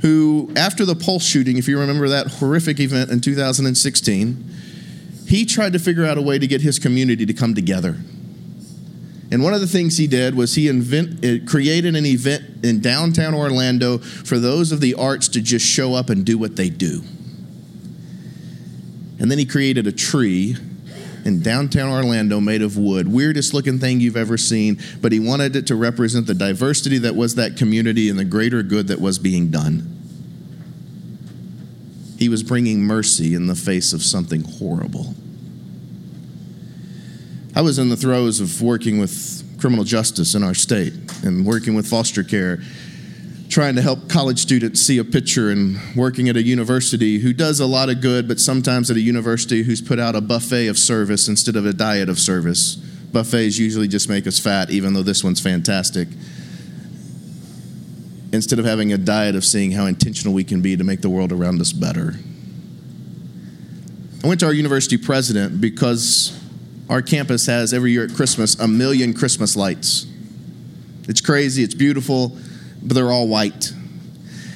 who, 0.00 0.50
after 0.56 0.84
the 0.84 0.94
Pulse 0.94 1.24
shooting, 1.24 1.58
if 1.58 1.68
you 1.68 1.78
remember 1.78 2.08
that 2.08 2.26
horrific 2.26 2.80
event 2.80 3.10
in 3.10 3.20
2016, 3.20 4.44
he 5.26 5.44
tried 5.44 5.72
to 5.74 5.78
figure 5.78 6.04
out 6.04 6.18
a 6.18 6.22
way 6.22 6.38
to 6.38 6.46
get 6.46 6.62
his 6.62 6.78
community 6.78 7.26
to 7.26 7.34
come 7.34 7.54
together. 7.54 7.96
And 9.32 9.44
one 9.44 9.54
of 9.54 9.60
the 9.60 9.66
things 9.66 9.96
he 9.96 10.08
did 10.08 10.34
was 10.34 10.56
he 10.56 10.66
invent, 10.66 11.48
created 11.48 11.94
an 11.94 12.04
event 12.04 12.64
in 12.64 12.80
downtown 12.80 13.32
Orlando 13.34 13.98
for 13.98 14.38
those 14.38 14.72
of 14.72 14.80
the 14.80 14.94
arts 14.94 15.28
to 15.28 15.40
just 15.40 15.64
show 15.64 15.94
up 15.94 16.10
and 16.10 16.24
do 16.24 16.36
what 16.36 16.56
they 16.56 16.68
do. 16.68 17.02
And 19.20 19.30
then 19.30 19.38
he 19.38 19.44
created 19.44 19.86
a 19.86 19.92
tree 19.92 20.56
in 21.24 21.42
downtown 21.42 21.90
Orlando 21.90 22.40
made 22.40 22.62
of 22.62 22.76
wood. 22.76 23.06
Weirdest 23.06 23.54
looking 23.54 23.78
thing 23.78 24.00
you've 24.00 24.16
ever 24.16 24.38
seen, 24.38 24.80
but 25.00 25.12
he 25.12 25.20
wanted 25.20 25.54
it 25.54 25.66
to 25.68 25.76
represent 25.76 26.26
the 26.26 26.34
diversity 26.34 26.98
that 26.98 27.14
was 27.14 27.36
that 27.36 27.56
community 27.56 28.08
and 28.08 28.18
the 28.18 28.24
greater 28.24 28.62
good 28.62 28.88
that 28.88 29.00
was 29.00 29.18
being 29.18 29.50
done. 29.50 29.98
He 32.18 32.28
was 32.28 32.42
bringing 32.42 32.82
mercy 32.82 33.34
in 33.34 33.46
the 33.46 33.54
face 33.54 33.92
of 33.92 34.02
something 34.02 34.42
horrible. 34.42 35.14
I 37.60 37.62
was 37.62 37.78
in 37.78 37.90
the 37.90 37.96
throes 37.96 38.40
of 38.40 38.62
working 38.62 38.98
with 38.98 39.44
criminal 39.60 39.84
justice 39.84 40.34
in 40.34 40.42
our 40.42 40.54
state 40.54 40.94
and 41.22 41.44
working 41.44 41.74
with 41.74 41.86
foster 41.86 42.24
care 42.24 42.60
trying 43.50 43.74
to 43.74 43.82
help 43.82 44.08
college 44.08 44.38
students 44.38 44.80
see 44.80 44.96
a 44.96 45.04
picture 45.04 45.50
and 45.50 45.78
working 45.94 46.30
at 46.30 46.36
a 46.36 46.42
university 46.42 47.18
who 47.18 47.34
does 47.34 47.60
a 47.60 47.66
lot 47.66 47.90
of 47.90 48.00
good, 48.00 48.26
but 48.26 48.40
sometimes 48.40 48.90
at 48.90 48.96
a 48.96 49.00
university 49.00 49.62
who's 49.62 49.82
put 49.82 49.98
out 49.98 50.16
a 50.16 50.22
buffet 50.22 50.68
of 50.68 50.78
service 50.78 51.28
instead 51.28 51.54
of 51.54 51.66
a 51.66 51.74
diet 51.74 52.08
of 52.08 52.18
service. 52.18 52.76
Buffets 53.12 53.58
usually 53.58 53.88
just 53.88 54.08
make 54.08 54.26
us 54.26 54.38
fat, 54.38 54.70
even 54.70 54.94
though 54.94 55.02
this 55.02 55.22
one's 55.22 55.38
fantastic. 55.38 56.08
Instead 58.32 58.58
of 58.58 58.64
having 58.64 58.90
a 58.94 58.96
diet 58.96 59.36
of 59.36 59.44
seeing 59.44 59.72
how 59.72 59.84
intentional 59.84 60.32
we 60.32 60.44
can 60.44 60.62
be 60.62 60.78
to 60.78 60.84
make 60.84 61.02
the 61.02 61.10
world 61.10 61.30
around 61.30 61.60
us 61.60 61.74
better. 61.74 62.14
I 64.24 64.28
went 64.28 64.40
to 64.40 64.46
our 64.46 64.54
university 64.54 64.96
president 64.96 65.60
because 65.60 66.40
our 66.90 67.00
campus 67.00 67.46
has 67.46 67.72
every 67.72 67.92
year 67.92 68.04
at 68.04 68.12
Christmas 68.14 68.58
a 68.60 68.68
million 68.68 69.14
Christmas 69.14 69.56
lights. 69.56 70.06
It's 71.08 71.22
crazy, 71.22 71.62
it's 71.62 71.74
beautiful 71.74 72.36
but 72.82 72.94
they're 72.94 73.10
all 73.10 73.28
white. 73.28 73.72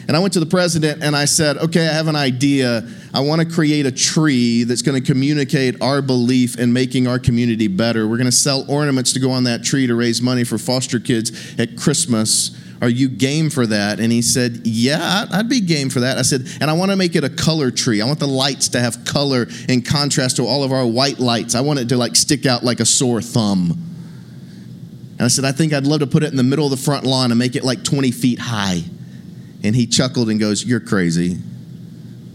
And 0.07 0.17
I 0.17 0.21
went 0.21 0.35
to 0.35 0.41
the 0.41 0.47
president 0.47 1.03
and 1.03 1.17
I 1.17 1.25
said, 1.25 1.57
okay, 1.57 1.88
I 1.88 1.93
have 1.93 2.09
an 2.09 2.17
idea. 2.17 2.87
I 3.14 3.21
want 3.21 3.41
to 3.41 3.47
create 3.47 3.87
a 3.87 3.93
tree 3.93 4.64
that's 4.64 4.83
going 4.83 5.03
to 5.03 5.07
communicate 5.07 5.81
our 5.81 6.03
belief 6.03 6.59
in 6.59 6.73
making 6.75 7.07
our 7.07 7.19
community 7.19 7.69
better. 7.69 8.07
We're 8.07 8.19
going 8.19 8.26
to 8.26 8.33
sell 8.33 8.71
ornaments 8.71 9.14
to 9.14 9.21
go 9.21 9.31
on 9.31 9.45
that 9.45 9.64
tree 9.64 9.87
to 9.87 9.95
raise 9.95 10.21
money 10.21 10.45
for 10.45 10.59
foster 10.59 11.00
kids 11.00 11.59
at 11.59 11.79
Christmas. 11.79 12.50
Are 12.85 12.91
you 12.91 13.09
game 13.09 13.49
for 13.49 13.67
that? 13.67 13.99
And 13.99 14.12
he 14.12 14.21
said, 14.21 14.67
Yeah, 14.67 15.25
I'd 15.33 15.49
be 15.49 15.62
game 15.62 15.88
for 15.88 16.00
that. 16.00 16.19
I 16.19 16.23
said, 16.23 16.47
And 16.61 16.69
I 16.69 16.75
want 16.75 16.91
to 16.91 16.99
make 16.99 17.17
it 17.17 17.25
a 17.25 17.31
color 17.31 17.71
tree. 17.71 18.03
I 18.03 18.05
want 18.05 18.19
the 18.19 18.29
lights 18.29 18.69
to 18.69 18.81
have 18.81 19.07
color 19.07 19.47
in 19.71 19.81
contrast 19.81 20.37
to 20.37 20.43
all 20.43 20.62
of 20.62 20.71
our 20.71 20.85
white 20.87 21.19
lights. 21.19 21.55
I 21.55 21.62
want 21.62 21.79
it 21.79 21.88
to 21.88 21.97
like 21.97 22.14
stick 22.14 22.45
out 22.45 22.62
like 22.62 22.81
a 22.81 22.85
sore 22.85 23.23
thumb. 23.23 23.71
And 25.12 25.23
I 25.23 25.29
said, 25.29 25.47
I 25.47 25.53
think 25.53 25.73
I'd 25.73 25.87
love 25.87 26.00
to 26.00 26.07
put 26.07 26.25
it 26.25 26.31
in 26.31 26.37
the 26.37 26.43
middle 26.43 26.67
of 26.67 26.73
the 26.73 26.76
front 26.76 27.07
lawn 27.07 27.33
and 27.33 27.38
make 27.38 27.57
it 27.57 27.64
like 27.64 27.85
20 27.85 28.11
feet 28.11 28.38
high. 28.38 28.83
And 29.62 29.75
he 29.75 29.87
chuckled 29.87 30.29
and 30.29 30.38
goes, 30.38 30.62
You're 30.62 30.81
crazy, 30.81 31.38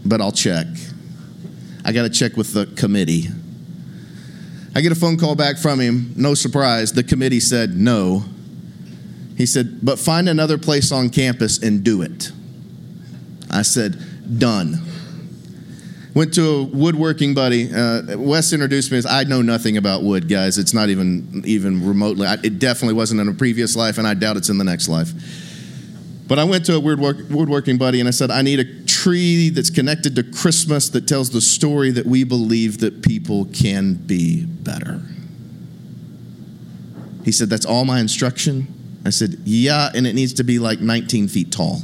but 0.04 0.20
I'll 0.20 0.32
check. 0.32 0.66
I 1.84 1.92
got 1.92 2.02
to 2.02 2.10
check 2.10 2.36
with 2.36 2.54
the 2.54 2.66
committee. 2.74 3.28
I 4.74 4.80
get 4.80 4.90
a 4.90 4.96
phone 4.96 5.16
call 5.16 5.36
back 5.36 5.58
from 5.58 5.78
him. 5.78 6.12
No 6.16 6.34
surprise, 6.34 6.92
the 6.92 7.04
committee 7.04 7.38
said 7.38 7.76
no. 7.76 8.24
He 9.40 9.46
said, 9.46 9.78
But 9.82 9.98
find 9.98 10.28
another 10.28 10.58
place 10.58 10.92
on 10.92 11.08
campus 11.08 11.62
and 11.62 11.82
do 11.82 12.02
it. 12.02 12.30
I 13.50 13.62
said, 13.62 13.96
Done. 14.38 14.82
Went 16.14 16.34
to 16.34 16.46
a 16.46 16.62
woodworking 16.64 17.32
buddy. 17.32 17.72
Uh, 17.72 18.18
Wes 18.18 18.52
introduced 18.52 18.92
me 18.92 18.98
as 18.98 19.06
I 19.06 19.24
know 19.24 19.40
nothing 19.40 19.78
about 19.78 20.02
wood, 20.02 20.28
guys. 20.28 20.58
It's 20.58 20.74
not 20.74 20.90
even 20.90 21.42
even 21.46 21.86
remotely. 21.86 22.26
I, 22.26 22.34
it 22.34 22.58
definitely 22.58 22.92
wasn't 22.92 23.22
in 23.22 23.28
a 23.28 23.32
previous 23.32 23.74
life, 23.74 23.96
and 23.96 24.06
I 24.06 24.12
doubt 24.12 24.36
it's 24.36 24.50
in 24.50 24.58
the 24.58 24.64
next 24.64 24.90
life. 24.90 25.10
But 26.28 26.38
I 26.38 26.44
went 26.44 26.66
to 26.66 26.74
a 26.74 26.80
woodwork, 26.80 27.16
woodworking 27.30 27.78
buddy 27.78 27.98
and 27.98 28.08
I 28.08 28.12
said, 28.12 28.30
I 28.30 28.42
need 28.42 28.60
a 28.60 28.84
tree 28.84 29.48
that's 29.48 29.70
connected 29.70 30.16
to 30.16 30.22
Christmas 30.22 30.90
that 30.90 31.08
tells 31.08 31.30
the 31.30 31.40
story 31.40 31.92
that 31.92 32.04
we 32.04 32.24
believe 32.24 32.80
that 32.80 33.02
people 33.02 33.46
can 33.46 33.94
be 33.94 34.44
better. 34.44 35.00
He 37.24 37.32
said, 37.32 37.48
That's 37.48 37.64
all 37.64 37.86
my 37.86 38.00
instruction? 38.00 38.74
I 39.04 39.10
said, 39.10 39.36
Yeah, 39.44 39.90
and 39.94 40.06
it 40.06 40.14
needs 40.14 40.34
to 40.34 40.44
be 40.44 40.58
like 40.58 40.80
19 40.80 41.28
feet 41.28 41.52
tall. 41.52 41.82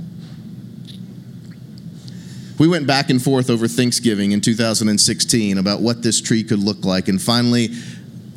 We 2.59 2.69
went 2.69 2.87
back 2.87 3.11
and 3.11 3.23
forth 3.23 3.51
over 3.51 3.69
Thanksgiving 3.69 4.33
in 4.33 4.41
2016 4.41 5.59
about 5.59 5.83
what 5.83 6.03
this 6.03 6.21
tree 6.23 6.43
could 6.43 6.59
look 6.59 6.87
like. 6.87 7.09
And 7.09 7.21
finally, 7.21 7.69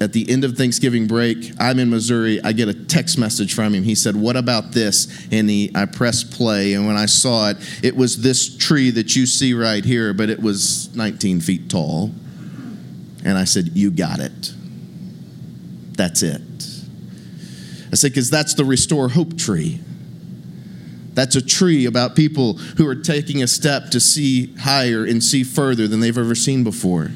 at 0.02 0.14
the 0.14 0.30
end 0.30 0.44
of 0.44 0.58
Thanksgiving 0.58 1.08
break, 1.08 1.52
I'm 1.60 1.80
in 1.80 1.90
Missouri. 1.90 2.42
I 2.44 2.52
get 2.54 2.68
a 2.68 2.74
text 2.74 3.18
message 3.18 3.54
from 3.54 3.74
him. 3.74 3.84
He 3.84 3.96
said, 3.96 4.16
What 4.16 4.36
about 4.36 4.72
this? 4.72 5.28
And 5.32 5.50
he, 5.50 5.72
I 5.76 5.86
pressed 5.86 6.32
play. 6.32 6.74
And 6.74 6.86
when 6.86 6.98
I 6.98 7.06
saw 7.06 7.50
it, 7.50 7.58
it 7.84 7.96
was 7.96 8.22
this 8.22 8.56
tree 8.58 8.92
that 8.92 9.16
you 9.16 9.26
see 9.26 9.54
right 9.54 9.84
here, 9.84 10.14
but 10.14 10.30
it 10.30 10.42
was 10.42 10.94
19 10.96 11.42
feet 11.42 11.70
tall. 11.70 12.12
And 13.26 13.38
I 13.38 13.44
said, 13.44 13.70
You 13.74 13.92
got 13.92 14.20
it. 14.20 14.54
That's 15.98 16.24
it. 16.24 16.42
I 17.92 17.96
said, 17.96 18.12
because 18.12 18.30
that's 18.30 18.54
the 18.54 18.66
Restore 18.66 19.10
Hope 19.10 19.38
tree. 19.38 19.82
That's 21.14 21.36
a 21.36 21.46
tree 21.46 21.86
about 21.86 22.16
people 22.16 22.54
who 22.54 22.88
are 22.88 22.96
taking 22.96 23.44
a 23.44 23.48
step 23.48 23.90
to 23.90 24.00
see 24.00 24.56
higher 24.56 25.06
and 25.06 25.24
see 25.24 25.44
further 25.44 25.88
than 25.88 26.00
they've 26.00 26.18
ever 26.18 26.36
seen 26.36 26.64
before. 26.64 27.12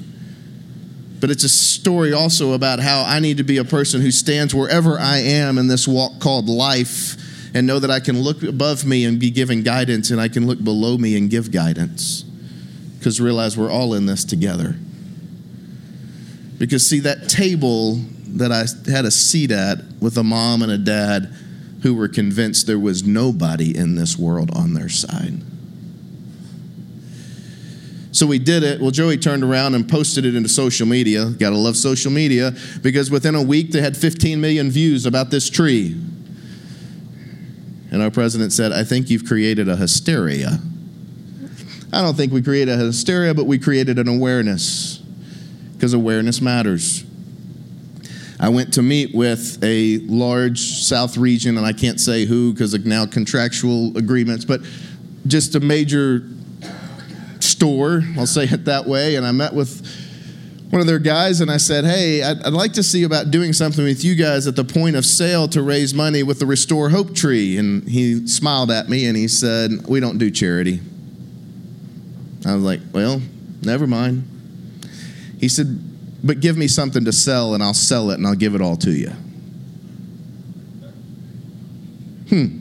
But 1.19 1.29
it's 1.29 1.45
a 1.45 1.49
story 1.49 2.11
also 2.11 2.51
about 2.51 2.79
how 2.79 3.05
I 3.07 3.19
need 3.19 3.37
to 3.37 3.43
be 3.43 3.57
a 3.57 3.63
person 3.63 4.01
who 4.01 4.11
stands 4.11 4.53
wherever 4.53 4.99
I 4.99 5.19
am 5.19 5.57
in 5.57 5.67
this 5.67 5.87
walk 5.87 6.19
called 6.19 6.49
life 6.49 7.15
and 7.53 7.65
know 7.65 7.79
that 7.79 7.91
I 7.91 8.01
can 8.01 8.19
look 8.19 8.43
above 8.43 8.83
me 8.83 9.05
and 9.05 9.19
be 9.19 9.29
given 9.29 9.63
guidance 9.63 10.09
and 10.11 10.19
I 10.19 10.27
can 10.27 10.47
look 10.47 10.61
below 10.61 10.97
me 10.97 11.15
and 11.15 11.29
give 11.29 11.51
guidance. 11.51 12.23
Because 12.97 13.21
realize 13.21 13.57
we're 13.57 13.71
all 13.71 13.93
in 13.93 14.05
this 14.05 14.25
together. 14.25 14.75
Because, 16.57 16.89
see, 16.89 16.99
that 16.99 17.29
table 17.29 17.99
that 18.33 18.51
I 18.51 18.65
had 18.91 19.05
a 19.05 19.11
seat 19.11 19.51
at 19.51 19.79
with 19.99 20.17
a 20.17 20.23
mom 20.23 20.61
and 20.61 20.71
a 20.71 20.77
dad 20.77 21.33
who 21.83 21.93
were 21.93 22.07
convinced 22.07 22.65
there 22.65 22.79
was 22.79 23.03
nobody 23.03 23.75
in 23.75 23.95
this 23.95 24.17
world 24.17 24.51
on 24.55 24.73
their 24.73 24.89
side. 24.89 25.41
So 28.13 28.27
we 28.27 28.37
did 28.37 28.63
it. 28.63 28.79
Well, 28.79 28.91
Joey 28.91 29.17
turned 29.17 29.43
around 29.43 29.73
and 29.73 29.89
posted 29.89 30.23
it 30.23 30.35
into 30.35 30.47
social 30.47 30.87
media. 30.87 31.31
Gotta 31.31 31.57
love 31.57 31.75
social 31.75 32.11
media 32.11 32.53
because 32.81 33.09
within 33.09 33.33
a 33.33 33.41
week 33.41 33.71
they 33.71 33.81
had 33.81 33.97
15 33.97 34.39
million 34.39 34.69
views 34.69 35.05
about 35.05 35.31
this 35.31 35.49
tree. 35.49 35.99
And 37.91 38.01
our 38.01 38.11
president 38.11 38.53
said, 38.53 38.71
I 38.71 38.83
think 38.83 39.09
you've 39.09 39.25
created 39.25 39.67
a 39.67 39.75
hysteria. 39.75 40.59
I 41.91 42.01
don't 42.01 42.15
think 42.15 42.31
we 42.31 42.41
created 42.41 42.73
a 42.73 42.77
hysteria, 42.77 43.33
but 43.33 43.45
we 43.45 43.59
created 43.59 43.99
an 43.99 44.07
awareness 44.07 44.97
because 45.73 45.93
awareness 45.93 46.41
matters. 46.41 47.03
I 48.43 48.49
went 48.49 48.73
to 48.73 48.81
meet 48.81 49.15
with 49.15 49.63
a 49.63 49.99
large 49.99 50.59
South 50.59 51.15
region, 51.15 51.57
and 51.57 51.65
I 51.65 51.71
can't 51.71 51.97
say 51.97 52.25
who 52.25 52.51
because 52.51 52.73
of 52.73 52.85
now 52.85 53.05
contractual 53.05 53.97
agreements, 53.97 54.43
but 54.43 54.59
just 55.25 55.55
a 55.55 55.61
major 55.61 56.27
store, 57.39 58.03
I'll 58.17 58.27
say 58.27 58.43
it 58.43 58.65
that 58.65 58.85
way. 58.85 59.15
And 59.15 59.25
I 59.25 59.31
met 59.31 59.53
with 59.53 59.87
one 60.71 60.81
of 60.81 60.87
their 60.87 60.99
guys 60.99 61.39
and 61.39 61.49
I 61.49 61.55
said, 61.55 61.85
Hey, 61.85 62.21
I'd, 62.21 62.43
I'd, 62.43 62.51
like 62.51 62.73
to 62.73 62.83
see 62.83 63.03
about 63.03 63.31
doing 63.31 63.53
something 63.53 63.85
with 63.85 64.03
you 64.03 64.13
guys 64.13 64.45
at 64.45 64.57
the 64.57 64.65
point 64.65 64.97
of 64.97 65.05
sale 65.05 65.47
to 65.47 65.61
raise 65.61 65.93
money 65.93 66.21
with 66.21 66.39
the 66.39 66.45
Restore 66.45 66.89
Hope 66.89 67.15
Tree. 67.15 67.57
And 67.57 67.87
he 67.87 68.27
smiled 68.27 68.71
at 68.71 68.89
me 68.89 69.05
and 69.05 69.15
he 69.15 69.29
said, 69.29 69.87
We 69.87 70.01
don't 70.01 70.17
do 70.17 70.29
charity. 70.29 70.81
I 72.45 72.55
was 72.55 72.63
like, 72.63 72.81
Well, 72.91 73.21
never 73.61 73.87
mind. 73.87 74.27
He 75.39 75.47
said, 75.47 75.92
but 76.23 76.39
give 76.39 76.57
me 76.57 76.67
something 76.67 77.03
to 77.05 77.11
sell 77.11 77.53
and 77.53 77.61
I'll 77.61 77.73
sell 77.73 78.09
it 78.11 78.15
and 78.15 78.25
I'll 78.25 78.35
give 78.35 78.55
it 78.55 78.61
all 78.61 78.77
to 78.77 78.91
you. 78.91 79.09
Hmm. 82.29 82.59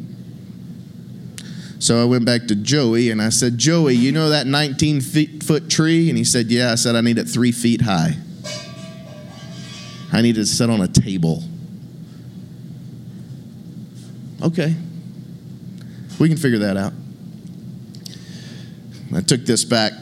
So 1.78 2.00
I 2.00 2.04
went 2.04 2.24
back 2.24 2.46
to 2.48 2.54
Joey 2.54 3.10
and 3.10 3.22
I 3.22 3.28
said, 3.30 3.58
Joey, 3.58 3.94
you 3.94 4.12
know 4.12 4.30
that 4.30 4.46
19 4.46 5.00
feet, 5.00 5.42
foot 5.42 5.70
tree? 5.70 6.08
And 6.08 6.18
he 6.18 6.24
said, 6.24 6.46
Yeah. 6.46 6.72
I 6.72 6.74
said, 6.74 6.94
I 6.94 7.00
need 7.00 7.18
it 7.18 7.24
three 7.24 7.52
feet 7.52 7.80
high. 7.80 8.16
I 10.12 10.22
need 10.22 10.36
it 10.36 10.40
to 10.40 10.46
sit 10.46 10.68
on 10.68 10.80
a 10.80 10.88
table. 10.88 11.42
Okay. 14.42 14.74
We 16.18 16.28
can 16.28 16.36
figure 16.36 16.58
that 16.60 16.76
out. 16.76 16.92
I 19.14 19.20
took 19.20 19.44
this 19.44 19.64
back 19.64 19.92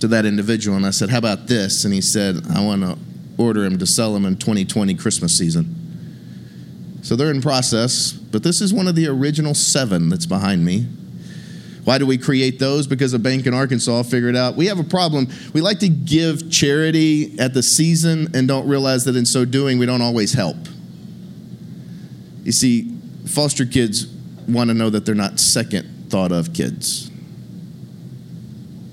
to 0.00 0.08
that 0.08 0.24
individual 0.24 0.76
and 0.76 0.86
I 0.86 0.90
said, 0.90 1.10
How 1.10 1.18
about 1.18 1.46
this? 1.46 1.84
And 1.84 1.92
he 1.92 2.00
said, 2.00 2.42
I 2.54 2.64
want 2.64 2.82
to 2.82 2.98
order 3.38 3.64
him 3.64 3.78
to 3.78 3.86
sell 3.86 4.12
them 4.12 4.24
in 4.24 4.36
2020 4.36 4.94
Christmas 4.94 5.36
season. 5.36 5.74
So 7.02 7.14
they're 7.14 7.30
in 7.30 7.40
process, 7.40 8.12
but 8.12 8.42
this 8.42 8.60
is 8.60 8.74
one 8.74 8.88
of 8.88 8.94
the 8.96 9.06
original 9.06 9.54
seven 9.54 10.08
that's 10.08 10.26
behind 10.26 10.64
me. 10.64 10.86
Why 11.84 11.98
do 11.98 12.06
we 12.06 12.18
create 12.18 12.58
those? 12.58 12.88
Because 12.88 13.12
a 13.12 13.18
bank 13.18 13.46
in 13.46 13.54
Arkansas 13.54 14.02
figured 14.04 14.34
out 14.34 14.56
we 14.56 14.66
have 14.66 14.80
a 14.80 14.84
problem. 14.84 15.28
We 15.52 15.60
like 15.60 15.78
to 15.80 15.88
give 15.88 16.50
charity 16.50 17.38
at 17.38 17.54
the 17.54 17.62
season 17.62 18.34
and 18.34 18.48
don't 18.48 18.66
realize 18.66 19.04
that 19.04 19.14
in 19.14 19.24
so 19.24 19.44
doing, 19.44 19.78
we 19.78 19.86
don't 19.86 20.02
always 20.02 20.32
help. 20.32 20.56
You 22.42 22.50
see, 22.50 22.92
foster 23.26 23.64
kids 23.64 24.06
want 24.48 24.68
to 24.68 24.74
know 24.74 24.90
that 24.90 25.06
they're 25.06 25.14
not 25.14 25.38
second 25.38 26.10
thought 26.10 26.32
of 26.32 26.52
kids. 26.52 27.10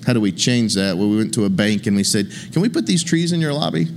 How 0.05 0.13
do 0.13 0.21
we 0.21 0.31
change 0.31 0.75
that? 0.75 0.97
Well, 0.97 1.09
we 1.09 1.17
went 1.17 1.33
to 1.35 1.45
a 1.45 1.49
bank 1.49 1.87
and 1.87 1.95
we 1.95 2.03
said, 2.03 2.31
Can 2.51 2.61
we 2.61 2.69
put 2.69 2.85
these 2.85 3.03
trees 3.03 3.31
in 3.31 3.39
your 3.39 3.53
lobby? 3.53 3.87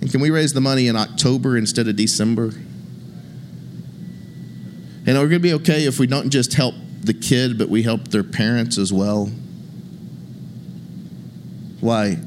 And 0.00 0.10
can 0.10 0.20
we 0.20 0.30
raise 0.30 0.52
the 0.52 0.60
money 0.60 0.88
in 0.88 0.96
October 0.96 1.56
instead 1.56 1.88
of 1.88 1.96
December? 1.96 2.52
And 5.04 5.18
we're 5.18 5.28
going 5.28 5.30
to 5.30 5.38
be 5.40 5.54
okay 5.54 5.84
if 5.86 5.98
we 5.98 6.06
don't 6.06 6.30
just 6.30 6.54
help 6.54 6.74
the 7.02 7.14
kid, 7.14 7.58
but 7.58 7.68
we 7.68 7.82
help 7.82 8.08
their 8.08 8.22
parents 8.22 8.78
as 8.78 8.92
well. 8.92 9.26
Why? 11.80 12.18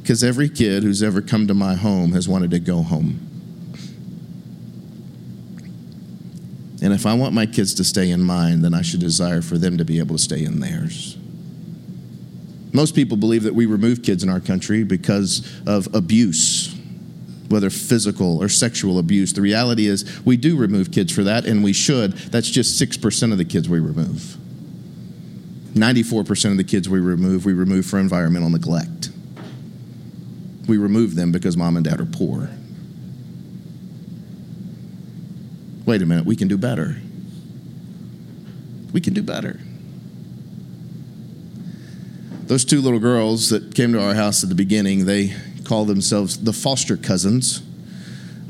Because 0.00 0.22
every 0.22 0.48
kid 0.48 0.84
who's 0.84 1.02
ever 1.02 1.20
come 1.20 1.48
to 1.48 1.54
my 1.54 1.74
home 1.74 2.12
has 2.12 2.28
wanted 2.28 2.52
to 2.52 2.60
go 2.60 2.82
home. 2.82 3.27
And 6.80 6.92
if 6.92 7.06
I 7.06 7.14
want 7.14 7.34
my 7.34 7.46
kids 7.46 7.74
to 7.74 7.84
stay 7.84 8.10
in 8.10 8.22
mine, 8.22 8.62
then 8.62 8.72
I 8.72 8.82
should 8.82 9.00
desire 9.00 9.42
for 9.42 9.58
them 9.58 9.78
to 9.78 9.84
be 9.84 9.98
able 9.98 10.16
to 10.16 10.22
stay 10.22 10.44
in 10.44 10.60
theirs. 10.60 11.16
Most 12.72 12.94
people 12.94 13.16
believe 13.16 13.44
that 13.44 13.54
we 13.54 13.66
remove 13.66 14.02
kids 14.02 14.22
in 14.22 14.28
our 14.28 14.40
country 14.40 14.84
because 14.84 15.60
of 15.66 15.92
abuse, 15.94 16.74
whether 17.48 17.70
physical 17.70 18.40
or 18.42 18.48
sexual 18.48 18.98
abuse. 18.98 19.32
The 19.32 19.40
reality 19.40 19.86
is, 19.86 20.24
we 20.24 20.36
do 20.36 20.56
remove 20.56 20.92
kids 20.92 21.12
for 21.12 21.24
that, 21.24 21.46
and 21.46 21.64
we 21.64 21.72
should. 21.72 22.12
That's 22.12 22.48
just 22.50 22.80
6% 22.80 23.32
of 23.32 23.38
the 23.38 23.44
kids 23.44 23.68
we 23.68 23.80
remove. 23.80 24.36
94% 25.74 26.50
of 26.50 26.56
the 26.56 26.64
kids 26.64 26.88
we 26.88 27.00
remove, 27.00 27.44
we 27.44 27.52
remove 27.54 27.86
for 27.86 27.98
environmental 27.98 28.50
neglect. 28.50 29.10
We 30.68 30.76
remove 30.76 31.14
them 31.14 31.32
because 31.32 31.56
mom 31.56 31.76
and 31.76 31.84
dad 31.84 32.00
are 32.00 32.06
poor. 32.06 32.50
Wait 35.88 36.02
a 36.02 36.06
minute, 36.06 36.26
we 36.26 36.36
can 36.36 36.48
do 36.48 36.58
better. 36.58 36.96
We 38.92 39.00
can 39.00 39.14
do 39.14 39.22
better. 39.22 39.58
Those 42.46 42.66
two 42.66 42.82
little 42.82 42.98
girls 42.98 43.48
that 43.48 43.74
came 43.74 43.94
to 43.94 44.02
our 44.02 44.14
house 44.14 44.42
at 44.42 44.50
the 44.50 44.54
beginning, 44.54 45.06
they 45.06 45.34
call 45.64 45.86
themselves 45.86 46.44
the 46.44 46.52
foster 46.52 46.98
cousins. 46.98 47.62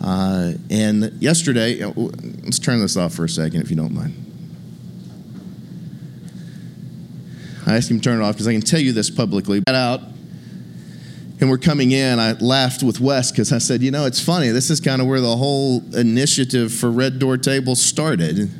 Uh, 0.03 0.55
and 0.69 1.13
yesterday, 1.21 1.81
uh, 1.81 1.93
let's 1.95 2.59
turn 2.59 2.81
this 2.81 2.97
off 2.97 3.15
for 3.15 3.25
a 3.25 3.29
second 3.29 3.63
if 3.63 3.71
you 3.71 3.77
don't 3.77 3.95
mind. 3.95 4.15
I 7.69 7.77
asked 7.77 7.89
him 7.89 8.01
to 8.01 8.03
turn 8.03 8.21
it 8.21 8.25
off 8.25 8.35
because 8.35 8.49
I 8.49 8.53
can 8.53 8.63
tell 8.63 8.81
you 8.81 8.93
this 8.93 9.11
publicly. 9.11 9.61
Got 9.61 9.77
out 9.77 10.01
and 11.41 11.49
we're 11.49 11.59
coming 11.59 11.93
in, 11.93 12.19
I 12.19 12.33
laughed 12.33 12.83
with 12.83 13.01
Wes 13.01 13.31
because 13.31 13.53
I 13.53 13.59
said, 13.59 13.83
you 13.83 13.91
know, 13.91 14.07
it's 14.07 14.21
funny. 14.21 14.49
This 14.49 14.71
is 14.71 14.81
kind 14.81 15.01
of 15.01 15.07
where 15.07 15.21
the 15.21 15.37
whole 15.37 15.83
initiative 15.95 16.73
for 16.73 16.91
Red 16.91 17.19
Door 17.19 17.39
Table 17.39 17.77
started. 17.77 18.51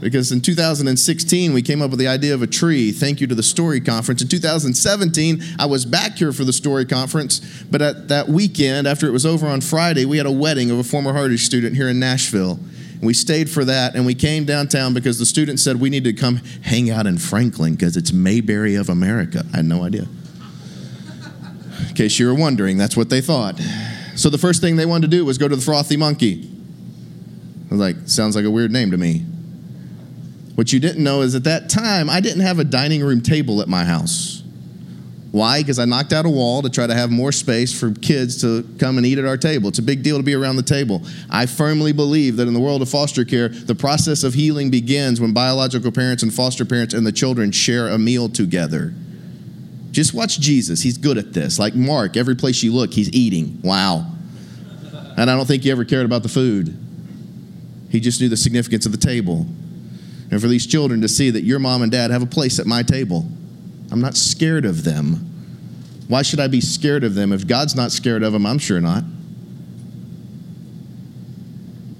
Because 0.00 0.30
in 0.30 0.40
2016, 0.40 1.52
we 1.52 1.62
came 1.62 1.82
up 1.82 1.90
with 1.90 1.98
the 1.98 2.06
idea 2.06 2.32
of 2.32 2.42
a 2.42 2.46
tree. 2.46 2.92
Thank 2.92 3.20
you 3.20 3.26
to 3.26 3.34
the 3.34 3.42
Story 3.42 3.80
Conference. 3.80 4.22
In 4.22 4.28
2017, 4.28 5.42
I 5.58 5.66
was 5.66 5.84
back 5.84 6.16
here 6.18 6.32
for 6.32 6.44
the 6.44 6.52
Story 6.52 6.84
Conference, 6.84 7.40
but 7.64 7.82
at 7.82 8.08
that 8.08 8.28
weekend, 8.28 8.86
after 8.86 9.06
it 9.06 9.10
was 9.10 9.26
over 9.26 9.46
on 9.46 9.60
Friday, 9.60 10.04
we 10.04 10.16
had 10.16 10.26
a 10.26 10.32
wedding 10.32 10.70
of 10.70 10.78
a 10.78 10.84
former 10.84 11.12
Harding 11.12 11.36
student 11.36 11.74
here 11.74 11.88
in 11.88 11.98
Nashville. 11.98 12.60
We 13.02 13.12
stayed 13.12 13.50
for 13.50 13.64
that, 13.64 13.96
and 13.96 14.06
we 14.06 14.14
came 14.14 14.44
downtown 14.44 14.94
because 14.94 15.18
the 15.18 15.26
student 15.26 15.60
said 15.60 15.80
we 15.80 15.90
need 15.90 16.04
to 16.04 16.12
come 16.12 16.36
hang 16.62 16.90
out 16.90 17.06
in 17.06 17.18
Franklin 17.18 17.74
because 17.74 17.96
it's 17.96 18.12
Mayberry 18.12 18.76
of 18.76 18.88
America. 18.88 19.44
I 19.52 19.58
had 19.58 19.64
no 19.64 19.84
idea. 19.84 20.06
In 21.88 21.94
case 21.94 22.18
you 22.18 22.26
were 22.26 22.34
wondering, 22.34 22.76
that's 22.76 22.96
what 22.96 23.10
they 23.10 23.20
thought. 23.20 23.60
So 24.16 24.30
the 24.30 24.38
first 24.38 24.60
thing 24.60 24.76
they 24.76 24.86
wanted 24.86 25.10
to 25.10 25.16
do 25.16 25.24
was 25.24 25.38
go 25.38 25.46
to 25.46 25.54
the 25.54 25.62
Frothy 25.62 25.96
Monkey. 25.96 26.50
I 27.66 27.70
was 27.70 27.80
like, 27.80 27.96
sounds 28.08 28.34
like 28.34 28.44
a 28.44 28.50
weird 28.50 28.72
name 28.72 28.90
to 28.90 28.96
me. 28.96 29.20
What 30.54 30.72
you 30.72 30.80
didn't 30.80 31.04
know 31.04 31.20
is 31.20 31.34
at 31.34 31.44
that 31.44 31.70
time, 31.70 32.10
I 32.10 32.20
didn't 32.20 32.40
have 32.40 32.58
a 32.58 32.64
dining 32.64 33.04
room 33.04 33.20
table 33.20 33.60
at 33.60 33.68
my 33.68 33.84
house. 33.84 34.42
Why? 35.30 35.60
Because 35.60 35.78
I 35.78 35.84
knocked 35.84 36.12
out 36.12 36.24
a 36.24 36.30
wall 36.30 36.62
to 36.62 36.70
try 36.70 36.86
to 36.86 36.94
have 36.94 37.10
more 37.10 37.32
space 37.32 37.78
for 37.78 37.92
kids 37.92 38.40
to 38.40 38.66
come 38.78 38.96
and 38.96 39.06
eat 39.06 39.18
at 39.18 39.26
our 39.26 39.36
table. 39.36 39.68
It's 39.68 39.78
a 39.78 39.82
big 39.82 40.02
deal 40.02 40.16
to 40.16 40.22
be 40.22 40.34
around 40.34 40.56
the 40.56 40.62
table. 40.62 41.02
I 41.28 41.46
firmly 41.46 41.92
believe 41.92 42.36
that 42.38 42.48
in 42.48 42.54
the 42.54 42.60
world 42.60 42.80
of 42.80 42.88
foster 42.88 43.24
care, 43.24 43.50
the 43.50 43.74
process 43.74 44.24
of 44.24 44.34
healing 44.34 44.70
begins 44.70 45.20
when 45.20 45.32
biological 45.32 45.92
parents 45.92 46.22
and 46.22 46.32
foster 46.32 46.64
parents 46.64 46.94
and 46.94 47.06
the 47.06 47.12
children 47.12 47.52
share 47.52 47.88
a 47.88 47.98
meal 47.98 48.28
together. 48.28 48.94
Just 49.90 50.14
watch 50.14 50.38
Jesus. 50.40 50.82
He's 50.82 50.98
good 50.98 51.18
at 51.18 51.32
this. 51.32 51.58
Like 51.58 51.74
Mark, 51.74 52.16
every 52.16 52.36
place 52.36 52.62
you 52.62 52.72
look, 52.72 52.92
he's 52.92 53.10
eating. 53.12 53.60
Wow. 53.62 54.12
And 55.16 55.30
I 55.30 55.36
don't 55.36 55.46
think 55.46 55.64
he 55.64 55.70
ever 55.70 55.84
cared 55.84 56.06
about 56.06 56.22
the 56.22 56.28
food. 56.28 56.76
He 57.90 58.00
just 58.00 58.20
knew 58.20 58.28
the 58.28 58.36
significance 58.36 58.86
of 58.86 58.92
the 58.92 58.98
table. 58.98 59.46
And 60.30 60.40
for 60.40 60.46
these 60.46 60.66
children 60.66 61.00
to 61.00 61.08
see 61.08 61.30
that 61.30 61.42
your 61.42 61.58
mom 61.58 61.82
and 61.82 61.90
dad 61.90 62.10
have 62.10 62.22
a 62.22 62.26
place 62.26 62.58
at 62.58 62.66
my 62.66 62.82
table, 62.82 63.26
I'm 63.90 64.00
not 64.00 64.16
scared 64.16 64.64
of 64.64 64.84
them. 64.84 65.24
Why 66.06 66.22
should 66.22 66.40
I 66.40 66.48
be 66.48 66.60
scared 66.60 67.02
of 67.04 67.14
them? 67.14 67.32
If 67.32 67.46
God's 67.46 67.74
not 67.74 67.92
scared 67.92 68.22
of 68.22 68.32
them, 68.32 68.46
I'm 68.46 68.58
sure 68.58 68.80
not. 68.80 69.04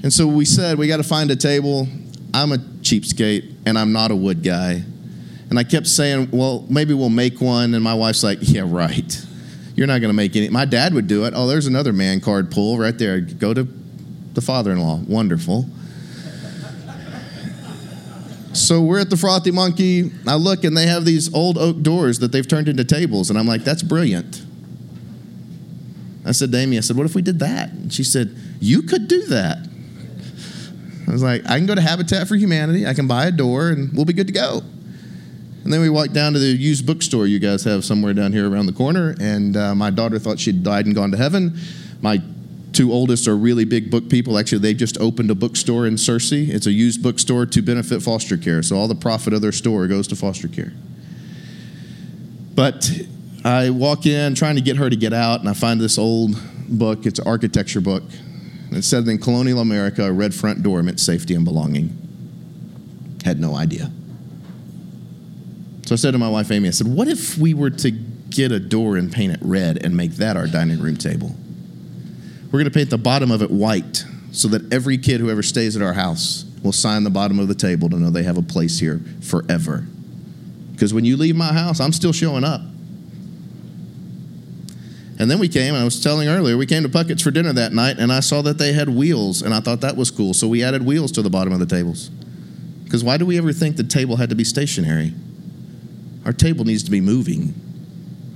And 0.02 0.12
so 0.12 0.26
we 0.26 0.44
said, 0.44 0.78
we 0.78 0.86
got 0.86 0.98
to 0.98 1.02
find 1.02 1.30
a 1.30 1.36
table. 1.36 1.88
I'm 2.32 2.52
a 2.52 2.56
cheapskate 2.56 3.54
and 3.66 3.78
I'm 3.78 3.92
not 3.92 4.10
a 4.10 4.16
wood 4.16 4.42
guy. 4.42 4.82
And 5.50 5.58
I 5.58 5.64
kept 5.64 5.86
saying, 5.86 6.28
well, 6.30 6.66
maybe 6.68 6.94
we'll 6.94 7.08
make 7.08 7.40
one. 7.40 7.74
And 7.74 7.82
my 7.82 7.94
wife's 7.94 8.22
like, 8.22 8.38
yeah, 8.42 8.64
right. 8.66 9.24
You're 9.74 9.86
not 9.86 10.00
going 10.00 10.10
to 10.10 10.16
make 10.16 10.34
any. 10.36 10.48
My 10.48 10.64
dad 10.64 10.92
would 10.94 11.06
do 11.06 11.24
it. 11.24 11.32
Oh, 11.36 11.46
there's 11.46 11.66
another 11.66 11.92
man 11.92 12.20
card 12.20 12.50
pull 12.50 12.78
right 12.78 12.96
there. 12.96 13.20
Go 13.20 13.54
to 13.54 13.66
the 14.34 14.40
father 14.40 14.72
in 14.72 14.80
law. 14.80 14.96
Wonderful. 15.06 15.66
So 18.52 18.82
we're 18.82 18.98
at 18.98 19.08
the 19.08 19.16
Frothy 19.16 19.52
Monkey. 19.52 20.10
I 20.26 20.34
look 20.34 20.64
and 20.64 20.76
they 20.76 20.86
have 20.86 21.04
these 21.04 21.32
old 21.32 21.56
oak 21.56 21.82
doors 21.82 22.18
that 22.18 22.32
they've 22.32 22.46
turned 22.46 22.68
into 22.68 22.84
tables. 22.84 23.30
And 23.30 23.38
I'm 23.38 23.46
like, 23.46 23.62
that's 23.62 23.82
brilliant. 23.82 24.42
I 26.26 26.32
said 26.32 26.50
to 26.52 26.58
Amy, 26.58 26.76
I 26.76 26.80
said, 26.80 26.96
what 26.96 27.06
if 27.06 27.14
we 27.14 27.22
did 27.22 27.38
that? 27.38 27.70
And 27.70 27.92
she 27.92 28.02
said, 28.02 28.36
you 28.60 28.82
could 28.82 29.06
do 29.06 29.26
that. 29.26 29.58
I 31.06 31.10
was 31.10 31.22
like, 31.22 31.42
I 31.46 31.56
can 31.56 31.66
go 31.66 31.74
to 31.74 31.80
Habitat 31.80 32.28
for 32.28 32.36
Humanity, 32.36 32.86
I 32.86 32.92
can 32.92 33.06
buy 33.06 33.26
a 33.26 33.30
door, 33.30 33.68
and 33.68 33.92
we'll 33.94 34.04
be 34.04 34.12
good 34.12 34.26
to 34.26 34.32
go. 34.32 34.62
And 35.68 35.72
then 35.74 35.82
we 35.82 35.90
walked 35.90 36.14
down 36.14 36.32
to 36.32 36.38
the 36.38 36.46
used 36.46 36.86
bookstore 36.86 37.26
you 37.26 37.38
guys 37.38 37.62
have 37.64 37.84
somewhere 37.84 38.14
down 38.14 38.32
here 38.32 38.50
around 38.50 38.64
the 38.64 38.72
corner. 38.72 39.14
And 39.20 39.54
uh, 39.54 39.74
my 39.74 39.90
daughter 39.90 40.18
thought 40.18 40.38
she'd 40.38 40.62
died 40.62 40.86
and 40.86 40.94
gone 40.94 41.10
to 41.10 41.18
heaven. 41.18 41.58
My 42.00 42.22
two 42.72 42.90
oldest 42.90 43.28
are 43.28 43.36
really 43.36 43.66
big 43.66 43.90
book 43.90 44.08
people. 44.08 44.38
Actually, 44.38 44.60
they 44.60 44.72
just 44.72 44.96
opened 44.96 45.30
a 45.30 45.34
bookstore 45.34 45.86
in 45.86 45.96
Searcy. 45.96 46.48
It's 46.48 46.66
a 46.66 46.72
used 46.72 47.02
bookstore 47.02 47.44
to 47.44 47.60
benefit 47.60 48.00
foster 48.00 48.38
care. 48.38 48.62
So 48.62 48.76
all 48.76 48.88
the 48.88 48.94
profit 48.94 49.34
of 49.34 49.42
their 49.42 49.52
store 49.52 49.86
goes 49.86 50.08
to 50.08 50.16
foster 50.16 50.48
care. 50.48 50.72
But 52.54 52.90
I 53.44 53.68
walk 53.68 54.06
in 54.06 54.34
trying 54.34 54.54
to 54.54 54.62
get 54.62 54.78
her 54.78 54.88
to 54.88 54.96
get 54.96 55.12
out, 55.12 55.40
and 55.40 55.50
I 55.50 55.52
find 55.52 55.78
this 55.78 55.98
old 55.98 56.34
book. 56.66 57.04
It's 57.04 57.18
an 57.18 57.28
architecture 57.28 57.82
book. 57.82 58.04
It 58.70 58.84
said 58.84 59.06
in 59.06 59.18
colonial 59.18 59.60
America, 59.60 60.04
a 60.04 60.12
red 60.12 60.34
front 60.34 60.62
door 60.62 60.82
meant 60.82 60.98
safety 60.98 61.34
and 61.34 61.44
belonging. 61.44 61.90
Had 63.22 63.38
no 63.38 63.54
idea. 63.54 63.92
So 65.88 65.94
I 65.94 65.96
said 65.96 66.10
to 66.10 66.18
my 66.18 66.28
wife 66.28 66.50
Amy, 66.50 66.68
I 66.68 66.72
said, 66.72 66.86
What 66.86 67.08
if 67.08 67.38
we 67.38 67.54
were 67.54 67.70
to 67.70 67.90
get 67.90 68.52
a 68.52 68.60
door 68.60 68.98
and 68.98 69.10
paint 69.10 69.32
it 69.32 69.38
red 69.40 69.82
and 69.82 69.96
make 69.96 70.16
that 70.16 70.36
our 70.36 70.46
dining 70.46 70.80
room 70.80 70.98
table? 70.98 71.34
We're 72.44 72.58
going 72.58 72.66
to 72.66 72.70
paint 72.70 72.90
the 72.90 72.98
bottom 72.98 73.30
of 73.30 73.40
it 73.40 73.50
white 73.50 74.04
so 74.30 74.48
that 74.48 74.70
every 74.70 74.98
kid 74.98 75.18
who 75.18 75.30
ever 75.30 75.42
stays 75.42 75.76
at 75.76 75.82
our 75.82 75.94
house 75.94 76.44
will 76.62 76.74
sign 76.74 77.04
the 77.04 77.10
bottom 77.10 77.38
of 77.38 77.48
the 77.48 77.54
table 77.54 77.88
to 77.88 77.96
know 77.96 78.10
they 78.10 78.24
have 78.24 78.36
a 78.36 78.42
place 78.42 78.78
here 78.78 79.00
forever. 79.22 79.86
Because 80.72 80.92
when 80.92 81.06
you 81.06 81.16
leave 81.16 81.36
my 81.36 81.54
house, 81.54 81.80
I'm 81.80 81.94
still 81.94 82.12
showing 82.12 82.44
up. 82.44 82.60
And 85.18 85.30
then 85.30 85.38
we 85.38 85.48
came, 85.48 85.72
and 85.72 85.80
I 85.80 85.84
was 85.84 86.02
telling 86.02 86.28
earlier, 86.28 86.58
we 86.58 86.66
came 86.66 86.82
to 86.82 86.90
Puckett's 86.90 87.22
for 87.22 87.30
dinner 87.30 87.54
that 87.54 87.72
night, 87.72 87.98
and 87.98 88.12
I 88.12 88.20
saw 88.20 88.42
that 88.42 88.58
they 88.58 88.74
had 88.74 88.90
wheels, 88.90 89.40
and 89.40 89.54
I 89.54 89.60
thought 89.60 89.80
that 89.80 89.96
was 89.96 90.10
cool. 90.10 90.34
So 90.34 90.48
we 90.48 90.62
added 90.62 90.84
wheels 90.84 91.12
to 91.12 91.22
the 91.22 91.30
bottom 91.30 91.54
of 91.54 91.60
the 91.60 91.66
tables. 91.66 92.10
Because 92.84 93.02
why 93.02 93.16
do 93.16 93.24
we 93.24 93.38
ever 93.38 93.54
think 93.54 93.76
the 93.76 93.84
table 93.84 94.16
had 94.16 94.28
to 94.28 94.34
be 94.34 94.44
stationary? 94.44 95.14
Our 96.24 96.32
table 96.32 96.64
needs 96.64 96.82
to 96.84 96.90
be 96.90 97.00
moving. 97.00 97.54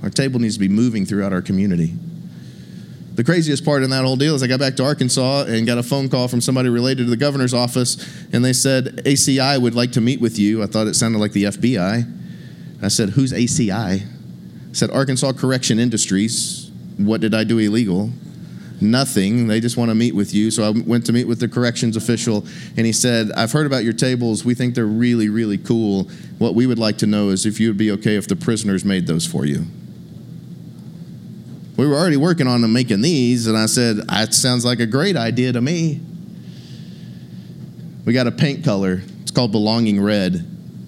Our 0.03 0.09
table 0.09 0.39
needs 0.39 0.55
to 0.55 0.59
be 0.59 0.67
moving 0.67 1.05
throughout 1.05 1.31
our 1.31 1.41
community. 1.41 1.93
The 3.15 3.23
craziest 3.23 3.63
part 3.63 3.83
in 3.83 3.91
that 3.91 4.03
whole 4.03 4.15
deal 4.15 4.33
is 4.33 4.41
I 4.41 4.47
got 4.47 4.59
back 4.59 4.75
to 4.77 4.83
Arkansas 4.83 5.45
and 5.47 5.67
got 5.67 5.77
a 5.77 5.83
phone 5.83 6.09
call 6.09 6.27
from 6.27 6.41
somebody 6.41 6.69
related 6.69 7.03
to 7.03 7.09
the 7.11 7.17
governor's 7.17 7.53
office, 7.53 7.95
and 8.33 8.43
they 8.43 8.53
said, 8.53 9.03
ACI 9.05 9.61
would 9.61 9.75
like 9.75 9.91
to 9.91 10.01
meet 10.01 10.19
with 10.19 10.39
you. 10.39 10.63
I 10.63 10.65
thought 10.65 10.87
it 10.87 10.95
sounded 10.95 11.19
like 11.19 11.31
the 11.31 11.43
FBI. 11.43 12.11
I 12.81 12.87
said, 12.87 13.09
Who's 13.11 13.31
ACI? 13.31 13.71
I 13.71 14.03
said, 14.73 14.89
Arkansas 14.89 15.33
Correction 15.33 15.79
Industries. 15.79 16.71
What 16.97 17.21
did 17.21 17.35
I 17.35 17.43
do 17.43 17.59
illegal? 17.59 18.09
Nothing. 18.83 19.47
They 19.47 19.59
just 19.59 19.77
want 19.77 19.89
to 19.89 19.95
meet 19.95 20.13
with 20.13 20.33
you. 20.33 20.51
So 20.51 20.63
I 20.63 20.69
went 20.69 21.05
to 21.07 21.13
meet 21.13 21.27
with 21.27 21.39
the 21.39 21.47
corrections 21.47 21.95
official, 21.95 22.45
and 22.77 22.85
he 22.85 22.91
said, 22.91 23.31
I've 23.31 23.51
heard 23.51 23.65
about 23.65 23.83
your 23.83 23.93
tables. 23.93 24.43
We 24.43 24.53
think 24.53 24.75
they're 24.75 24.85
really, 24.85 25.29
really 25.29 25.57
cool. 25.57 26.09
What 26.37 26.53
we 26.53 26.67
would 26.67 26.79
like 26.79 26.97
to 26.99 27.07
know 27.07 27.29
is 27.29 27.45
if 27.45 27.59
you 27.59 27.69
would 27.69 27.77
be 27.77 27.91
okay 27.91 28.15
if 28.15 28.27
the 28.27 28.35
prisoners 28.35 28.83
made 28.83 29.07
those 29.07 29.25
for 29.25 29.45
you. 29.45 29.65
We 31.77 31.87
were 31.87 31.95
already 31.95 32.17
working 32.17 32.45
on 32.45 32.61
them 32.61 32.73
making 32.73 33.01
these, 33.01 33.47
and 33.47 33.57
I 33.57 33.65
said, 33.65 33.97
That 34.07 34.33
sounds 34.33 34.63
like 34.63 34.79
a 34.79 34.85
great 34.85 35.17
idea 35.17 35.53
to 35.53 35.61
me. 35.61 36.01
We 38.05 38.13
got 38.13 38.27
a 38.27 38.31
paint 38.31 38.63
color. 38.63 39.01
It's 39.21 39.31
called 39.31 39.51
Belonging 39.51 40.01
Red. 40.01 40.45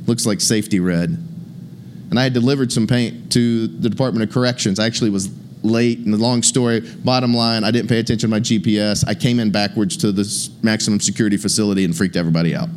Looks 0.07 0.25
like 0.25 0.41
safety 0.41 0.79
red. 0.79 1.09
And 1.09 2.19
I 2.19 2.23
had 2.23 2.33
delivered 2.33 2.71
some 2.71 2.85
paint 2.87 3.31
to 3.33 3.67
the 3.67 3.89
Department 3.89 4.27
of 4.27 4.33
Corrections. 4.33 4.79
I 4.79 4.85
actually 4.85 5.09
was 5.09 5.29
late 5.63 5.99
and 5.99 6.13
the 6.13 6.17
long 6.17 6.43
story 6.43 6.79
bottom 7.03 7.33
line 7.33 7.63
i 7.63 7.71
didn't 7.71 7.87
pay 7.89 7.99
attention 7.99 8.29
to 8.29 8.35
my 8.35 8.39
gps 8.39 9.03
i 9.07 9.15
came 9.15 9.39
in 9.39 9.51
backwards 9.51 9.97
to 9.97 10.11
this 10.11 10.49
maximum 10.61 10.99
security 10.99 11.37
facility 11.37 11.85
and 11.85 11.95
freaked 11.95 12.15
everybody 12.15 12.55
out. 12.55 12.69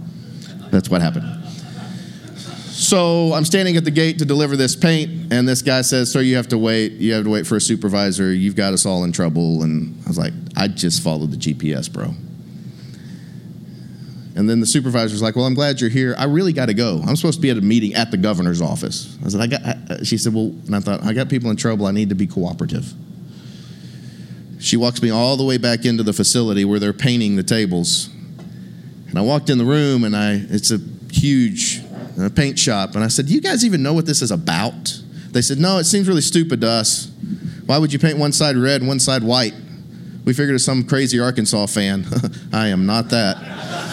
That's 0.71 0.88
what 0.88 1.01
happened. 1.01 1.27
So 2.71 3.33
i'm 3.33 3.45
standing 3.45 3.77
at 3.77 3.85
the 3.85 3.91
gate 3.91 4.19
to 4.19 4.25
deliver 4.25 4.57
this 4.57 4.77
paint 4.77 5.33
and 5.33 5.49
this 5.49 5.62
guy 5.62 5.83
says 5.83 6.12
sir 6.12 6.21
you 6.21 6.37
have 6.37 6.49
to 6.49 6.59
wait. 6.59 6.93
You 6.93 7.14
have 7.14 7.25
to 7.25 7.31
wait 7.31 7.47
for 7.47 7.57
a 7.57 7.61
supervisor. 7.61 8.33
You've 8.33 8.57
got 8.57 8.73
us 8.73 8.87
all 8.87 9.05
in 9.05 9.12
trouble. 9.12 9.62
And 9.62 10.01
i 10.05 10.09
was 10.09 10.19
like 10.19 10.33
i 10.57 10.69
just 10.69 11.03
followed 11.03 11.31
the 11.31 11.37
gps 11.37 11.93
bro 11.93 12.14
and 14.38 14.48
then 14.48 14.61
the 14.61 14.66
supervisor's 14.66 15.20
like, 15.20 15.35
"Well, 15.35 15.46
I'm 15.46 15.55
glad 15.55 15.81
you're 15.81 15.90
here. 15.90 16.14
I 16.16 16.24
really 16.27 16.53
got 16.53 16.66
to 16.66 16.74
go. 16.74 17.03
I'm 17.05 17.16
supposed 17.16 17.38
to 17.38 17.42
be 17.42 17.51
at 17.51 17.59
a 17.59 17.61
meeting 17.61 17.94
at 17.94 18.12
the 18.12 18.16
governor's 18.16 18.62
office." 18.62 19.18
I 19.24 19.31
said, 19.31 19.40
"I 19.40 19.46
got." 19.48 19.61
I, 19.64 20.03
she 20.05 20.16
said, 20.16 20.33
"Well," 20.33 20.55
and 20.66 20.77
I 20.77 20.79
thought, 20.79 21.03
"I 21.05 21.12
got 21.12 21.29
people 21.29 21.51
in 21.51 21.57
trouble. 21.57 21.87
I 21.87 21.90
need 21.90 22.11
to 22.11 22.14
be 22.14 22.29
cooperative." 22.29 22.92
She 24.61 24.77
walks 24.77 25.03
me 25.03 25.11
all 25.11 25.37
the 25.37 25.44
way 25.44 25.59
back 25.59 25.85
into 25.85 26.05
the 26.05 26.12
facility 26.12 26.64
where 26.64 26.79
they're 26.79 26.92
painting 26.92 27.35
the 27.35 27.42
tables, 27.42 28.11
and 29.09 29.18
I 29.18 29.22
walked 29.22 29.51
in 29.51 29.59
the 29.59 29.64
room, 29.64 30.05
and 30.05 30.14
I 30.14 30.35
it's 30.35 30.70
a 30.70 30.79
huge 31.11 31.83
uh, 32.20 32.29
paint 32.29 32.61
shop, 32.61 32.94
and 32.94 33.03
I 33.03 33.09
said, 33.09 33.27
"Do 33.27 33.35
you 33.35 33.40
guys 33.40 33.64
even 33.64 33.83
know 33.83 33.92
what 33.92 34.07
this 34.07 34.22
is 34.22 34.31
about?" 34.31 35.03
They 35.33 35.42
said, 35.42 35.59
"No, 35.59 35.79
it 35.79 35.85
seems 35.85 36.07
really 36.07 36.20
stupid 36.20 36.61
to 36.61 36.68
us. 36.68 37.11
Why 37.66 37.77
would 37.77 37.92
you 37.92 37.98
paint 37.98 38.18
one 38.18 38.31
side 38.31 38.57
red 38.57 38.83
and 38.83 38.88
one 38.88 39.01
side 39.01 39.24
white?" 39.24 39.55
We 40.24 40.33
figured 40.33 40.55
it's 40.55 40.64
some 40.64 40.85
crazy 40.85 41.18
Arkansas 41.18 41.66
fan. 41.66 42.07
I 42.53 42.68
am 42.68 42.87
not 42.87 43.09
that. 43.11 43.88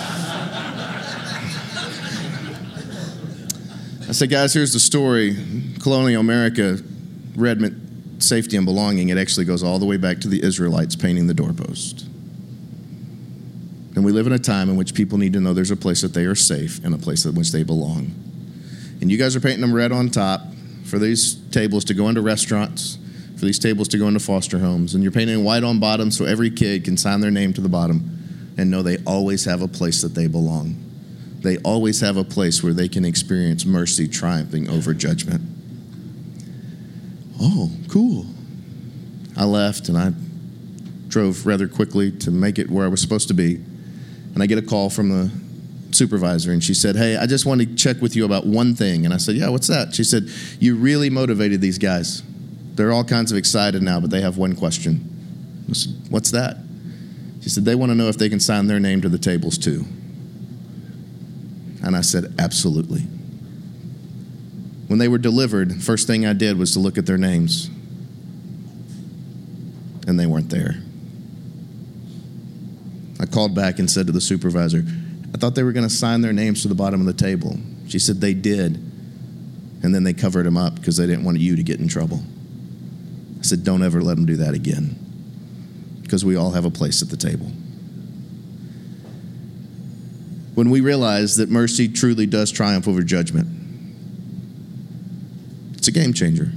Said, 4.15 4.29
guys, 4.29 4.53
here's 4.53 4.71
the 4.71 4.79
story. 4.79 5.35
Colonial 5.81 6.21
America, 6.21 6.77
red 7.35 7.59
meant 7.59 8.23
safety 8.23 8.55
and 8.55 8.65
belonging. 8.65 9.09
It 9.09 9.17
actually 9.17 9.45
goes 9.45 9.61
all 9.61 9.77
the 9.77 9.85
way 9.85 9.97
back 9.97 10.19
to 10.21 10.29
the 10.29 10.41
Israelites 10.41 10.95
painting 10.95 11.27
the 11.27 11.33
doorpost. 11.33 12.05
And 13.95 14.03
we 14.05 14.11
live 14.11 14.25
in 14.25 14.33
a 14.33 14.39
time 14.39 14.69
in 14.69 14.77
which 14.77 14.93
people 14.93 15.17
need 15.17 15.33
to 15.33 15.41
know 15.41 15.53
there's 15.53 15.71
a 15.71 15.75
place 15.75 16.01
that 16.01 16.13
they 16.13 16.25
are 16.25 16.35
safe 16.35 16.83
and 16.83 16.93
a 16.95 16.97
place 16.97 17.25
in 17.25 17.35
which 17.35 17.51
they 17.51 17.63
belong. 17.63 18.13
And 19.01 19.11
you 19.11 19.17
guys 19.17 19.35
are 19.35 19.41
painting 19.41 19.61
them 19.61 19.73
red 19.73 19.91
on 19.91 20.09
top 20.09 20.41
for 20.85 20.97
these 20.97 21.35
tables 21.51 21.83
to 21.85 21.93
go 21.93 22.07
into 22.07 22.21
restaurants, 22.21 22.97
for 23.37 23.45
these 23.45 23.59
tables 23.59 23.89
to 23.89 23.97
go 23.97 24.07
into 24.07 24.19
foster 24.21 24.59
homes. 24.59 24.95
And 24.95 25.03
you're 25.03 25.11
painting 25.11 25.43
white 25.43 25.63
on 25.63 25.79
bottom 25.79 26.09
so 26.09 26.23
every 26.23 26.49
kid 26.49 26.85
can 26.85 26.95
sign 26.95 27.19
their 27.19 27.31
name 27.31 27.51
to 27.53 27.61
the 27.61 27.69
bottom 27.69 28.53
and 28.57 28.71
know 28.71 28.81
they 28.81 28.97
always 29.05 29.43
have 29.43 29.61
a 29.61 29.67
place 29.67 30.01
that 30.03 30.15
they 30.15 30.27
belong 30.27 30.84
they 31.45 31.57
always 31.59 32.01
have 32.01 32.17
a 32.17 32.23
place 32.23 32.63
where 32.63 32.73
they 32.73 32.87
can 32.87 33.05
experience 33.05 33.65
mercy 33.65 34.07
triumphing 34.07 34.69
over 34.69 34.93
judgment. 34.93 35.41
Oh, 37.39 37.71
cool. 37.89 38.25
I 39.37 39.45
left 39.45 39.89
and 39.89 39.97
I 39.97 40.13
drove 41.07 41.45
rather 41.45 41.67
quickly 41.67 42.11
to 42.11 42.31
make 42.31 42.59
it 42.59 42.69
where 42.69 42.85
I 42.85 42.89
was 42.89 43.01
supposed 43.01 43.27
to 43.27 43.33
be. 43.33 43.55
And 43.55 44.41
I 44.41 44.47
get 44.47 44.57
a 44.57 44.61
call 44.61 44.89
from 44.89 45.09
the 45.09 45.31
supervisor 45.91 46.51
and 46.51 46.63
she 46.63 46.73
said, 46.73 46.95
Hey, 46.95 47.17
I 47.17 47.25
just 47.25 47.45
want 47.45 47.61
to 47.61 47.75
check 47.75 48.01
with 48.01 48.15
you 48.15 48.25
about 48.25 48.45
one 48.45 48.75
thing. 48.75 49.05
And 49.05 49.13
I 49.13 49.17
said, 49.17 49.35
Yeah, 49.35 49.49
what's 49.49 49.67
that? 49.67 49.93
She 49.93 50.03
said, 50.03 50.29
You 50.59 50.75
really 50.75 51.09
motivated 51.09 51.61
these 51.61 51.77
guys. 51.77 52.23
They're 52.75 52.91
all 52.91 53.05
kinds 53.05 53.31
of 53.31 53.37
excited 53.37 53.81
now, 53.81 53.99
but 53.99 54.09
they 54.09 54.21
have 54.21 54.37
one 54.37 54.55
question. 54.55 55.11
Said, 55.71 55.93
what's 56.09 56.31
that? 56.31 56.57
She 57.41 57.49
said, 57.49 57.65
They 57.65 57.75
want 57.75 57.91
to 57.91 57.95
know 57.95 58.07
if 58.07 58.17
they 58.17 58.29
can 58.29 58.39
sign 58.39 58.67
their 58.67 58.79
name 58.79 59.01
to 59.01 59.09
the 59.09 59.17
tables 59.17 59.57
too. 59.57 59.85
And 61.85 61.95
I 61.95 62.01
said, 62.01 62.33
Absolutely. 62.39 63.01
When 64.87 64.99
they 64.99 65.07
were 65.07 65.17
delivered, 65.17 65.81
first 65.81 66.07
thing 66.07 66.25
I 66.25 66.33
did 66.33 66.57
was 66.57 66.71
to 66.73 66.79
look 66.79 66.97
at 66.97 67.05
their 67.05 67.17
names. 67.17 67.67
And 70.07 70.19
they 70.19 70.25
weren't 70.25 70.49
there. 70.49 70.75
I 73.19 73.25
called 73.25 73.55
back 73.55 73.79
and 73.79 73.89
said 73.89 74.07
to 74.07 74.11
the 74.11 74.21
supervisor, 74.21 74.83
I 75.33 75.37
thought 75.37 75.55
they 75.55 75.63
were 75.63 75.71
going 75.71 75.87
to 75.87 75.93
sign 75.93 76.21
their 76.21 76.33
names 76.33 76.61
to 76.63 76.67
the 76.67 76.75
bottom 76.75 76.99
of 76.99 77.07
the 77.07 77.13
table. 77.13 77.57
She 77.87 77.97
said 77.97 78.21
they 78.21 78.33
did. 78.33 78.75
And 79.81 79.93
then 79.93 80.03
they 80.03 80.13
covered 80.13 80.45
them 80.45 80.57
up 80.57 80.75
because 80.75 80.97
they 80.97 81.05
didn't 81.05 81.23
want 81.23 81.39
you 81.39 81.55
to 81.55 81.63
get 81.63 81.79
in 81.79 81.87
trouble. 81.87 82.21
I 83.39 83.43
said, 83.43 83.63
Don't 83.63 83.83
ever 83.83 84.01
let 84.01 84.15
them 84.15 84.25
do 84.25 84.37
that 84.37 84.53
again 84.53 84.99
because 86.01 86.23
we 86.25 86.35
all 86.35 86.51
have 86.51 86.65
a 86.65 86.71
place 86.71 87.01
at 87.01 87.09
the 87.09 87.17
table 87.17 87.51
when 90.55 90.69
we 90.69 90.81
realize 90.81 91.35
that 91.35 91.49
mercy 91.49 91.87
truly 91.87 92.25
does 92.25 92.51
triumph 92.51 92.87
over 92.87 93.03
judgment. 93.03 93.47
It's 95.75 95.87
a 95.87 95.91
game 95.91 96.13
changer. 96.13 96.51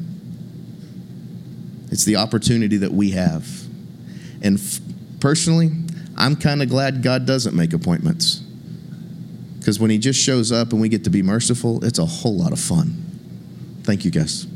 It's 1.90 2.04
the 2.04 2.16
opportunity 2.16 2.76
that 2.78 2.92
we 2.92 3.10
have. 3.10 3.46
And 4.40 4.58
f- 4.58 4.80
personally, 5.20 5.70
I'm 6.16 6.36
kind 6.36 6.62
of 6.62 6.68
glad 6.68 7.02
God 7.02 7.26
doesn't 7.26 7.54
make 7.54 7.72
appointments. 7.72 8.36
Because 9.58 9.80
when 9.80 9.90
He 9.90 9.98
just 9.98 10.20
shows 10.20 10.52
up 10.52 10.72
and 10.72 10.80
we 10.80 10.88
get 10.88 11.04
to 11.04 11.10
be 11.10 11.22
merciful, 11.22 11.84
it's 11.84 11.98
a 11.98 12.06
whole 12.06 12.36
lot 12.36 12.52
of 12.52 12.60
fun. 12.60 13.04
Thank 13.82 14.04
you, 14.04 14.10
guys. 14.10 14.46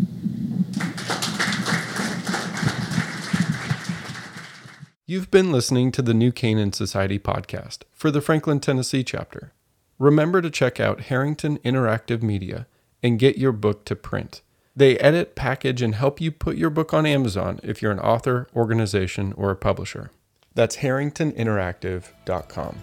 You've 5.06 5.30
been 5.30 5.50
listening 5.50 5.90
to 5.92 6.02
the 6.02 6.14
New 6.14 6.32
Canaan 6.32 6.72
Society 6.72 7.18
podcast 7.18 7.80
for 8.02 8.10
the 8.10 8.20
Franklin, 8.20 8.58
Tennessee 8.58 9.04
chapter. 9.04 9.52
Remember 9.96 10.42
to 10.42 10.50
check 10.50 10.80
out 10.80 11.02
Harrington 11.02 11.58
Interactive 11.58 12.20
Media 12.20 12.66
and 13.00 13.16
get 13.16 13.38
your 13.38 13.52
book 13.52 13.84
to 13.84 13.94
print. 13.94 14.42
They 14.74 14.98
edit, 14.98 15.36
package, 15.36 15.82
and 15.82 15.94
help 15.94 16.20
you 16.20 16.32
put 16.32 16.56
your 16.56 16.70
book 16.70 16.92
on 16.92 17.06
Amazon 17.06 17.60
if 17.62 17.80
you're 17.80 17.92
an 17.92 18.00
author, 18.00 18.48
organization, 18.56 19.32
or 19.34 19.52
a 19.52 19.56
publisher. 19.56 20.10
That's 20.52 20.78
harringtoninteractive.com. 20.78 22.82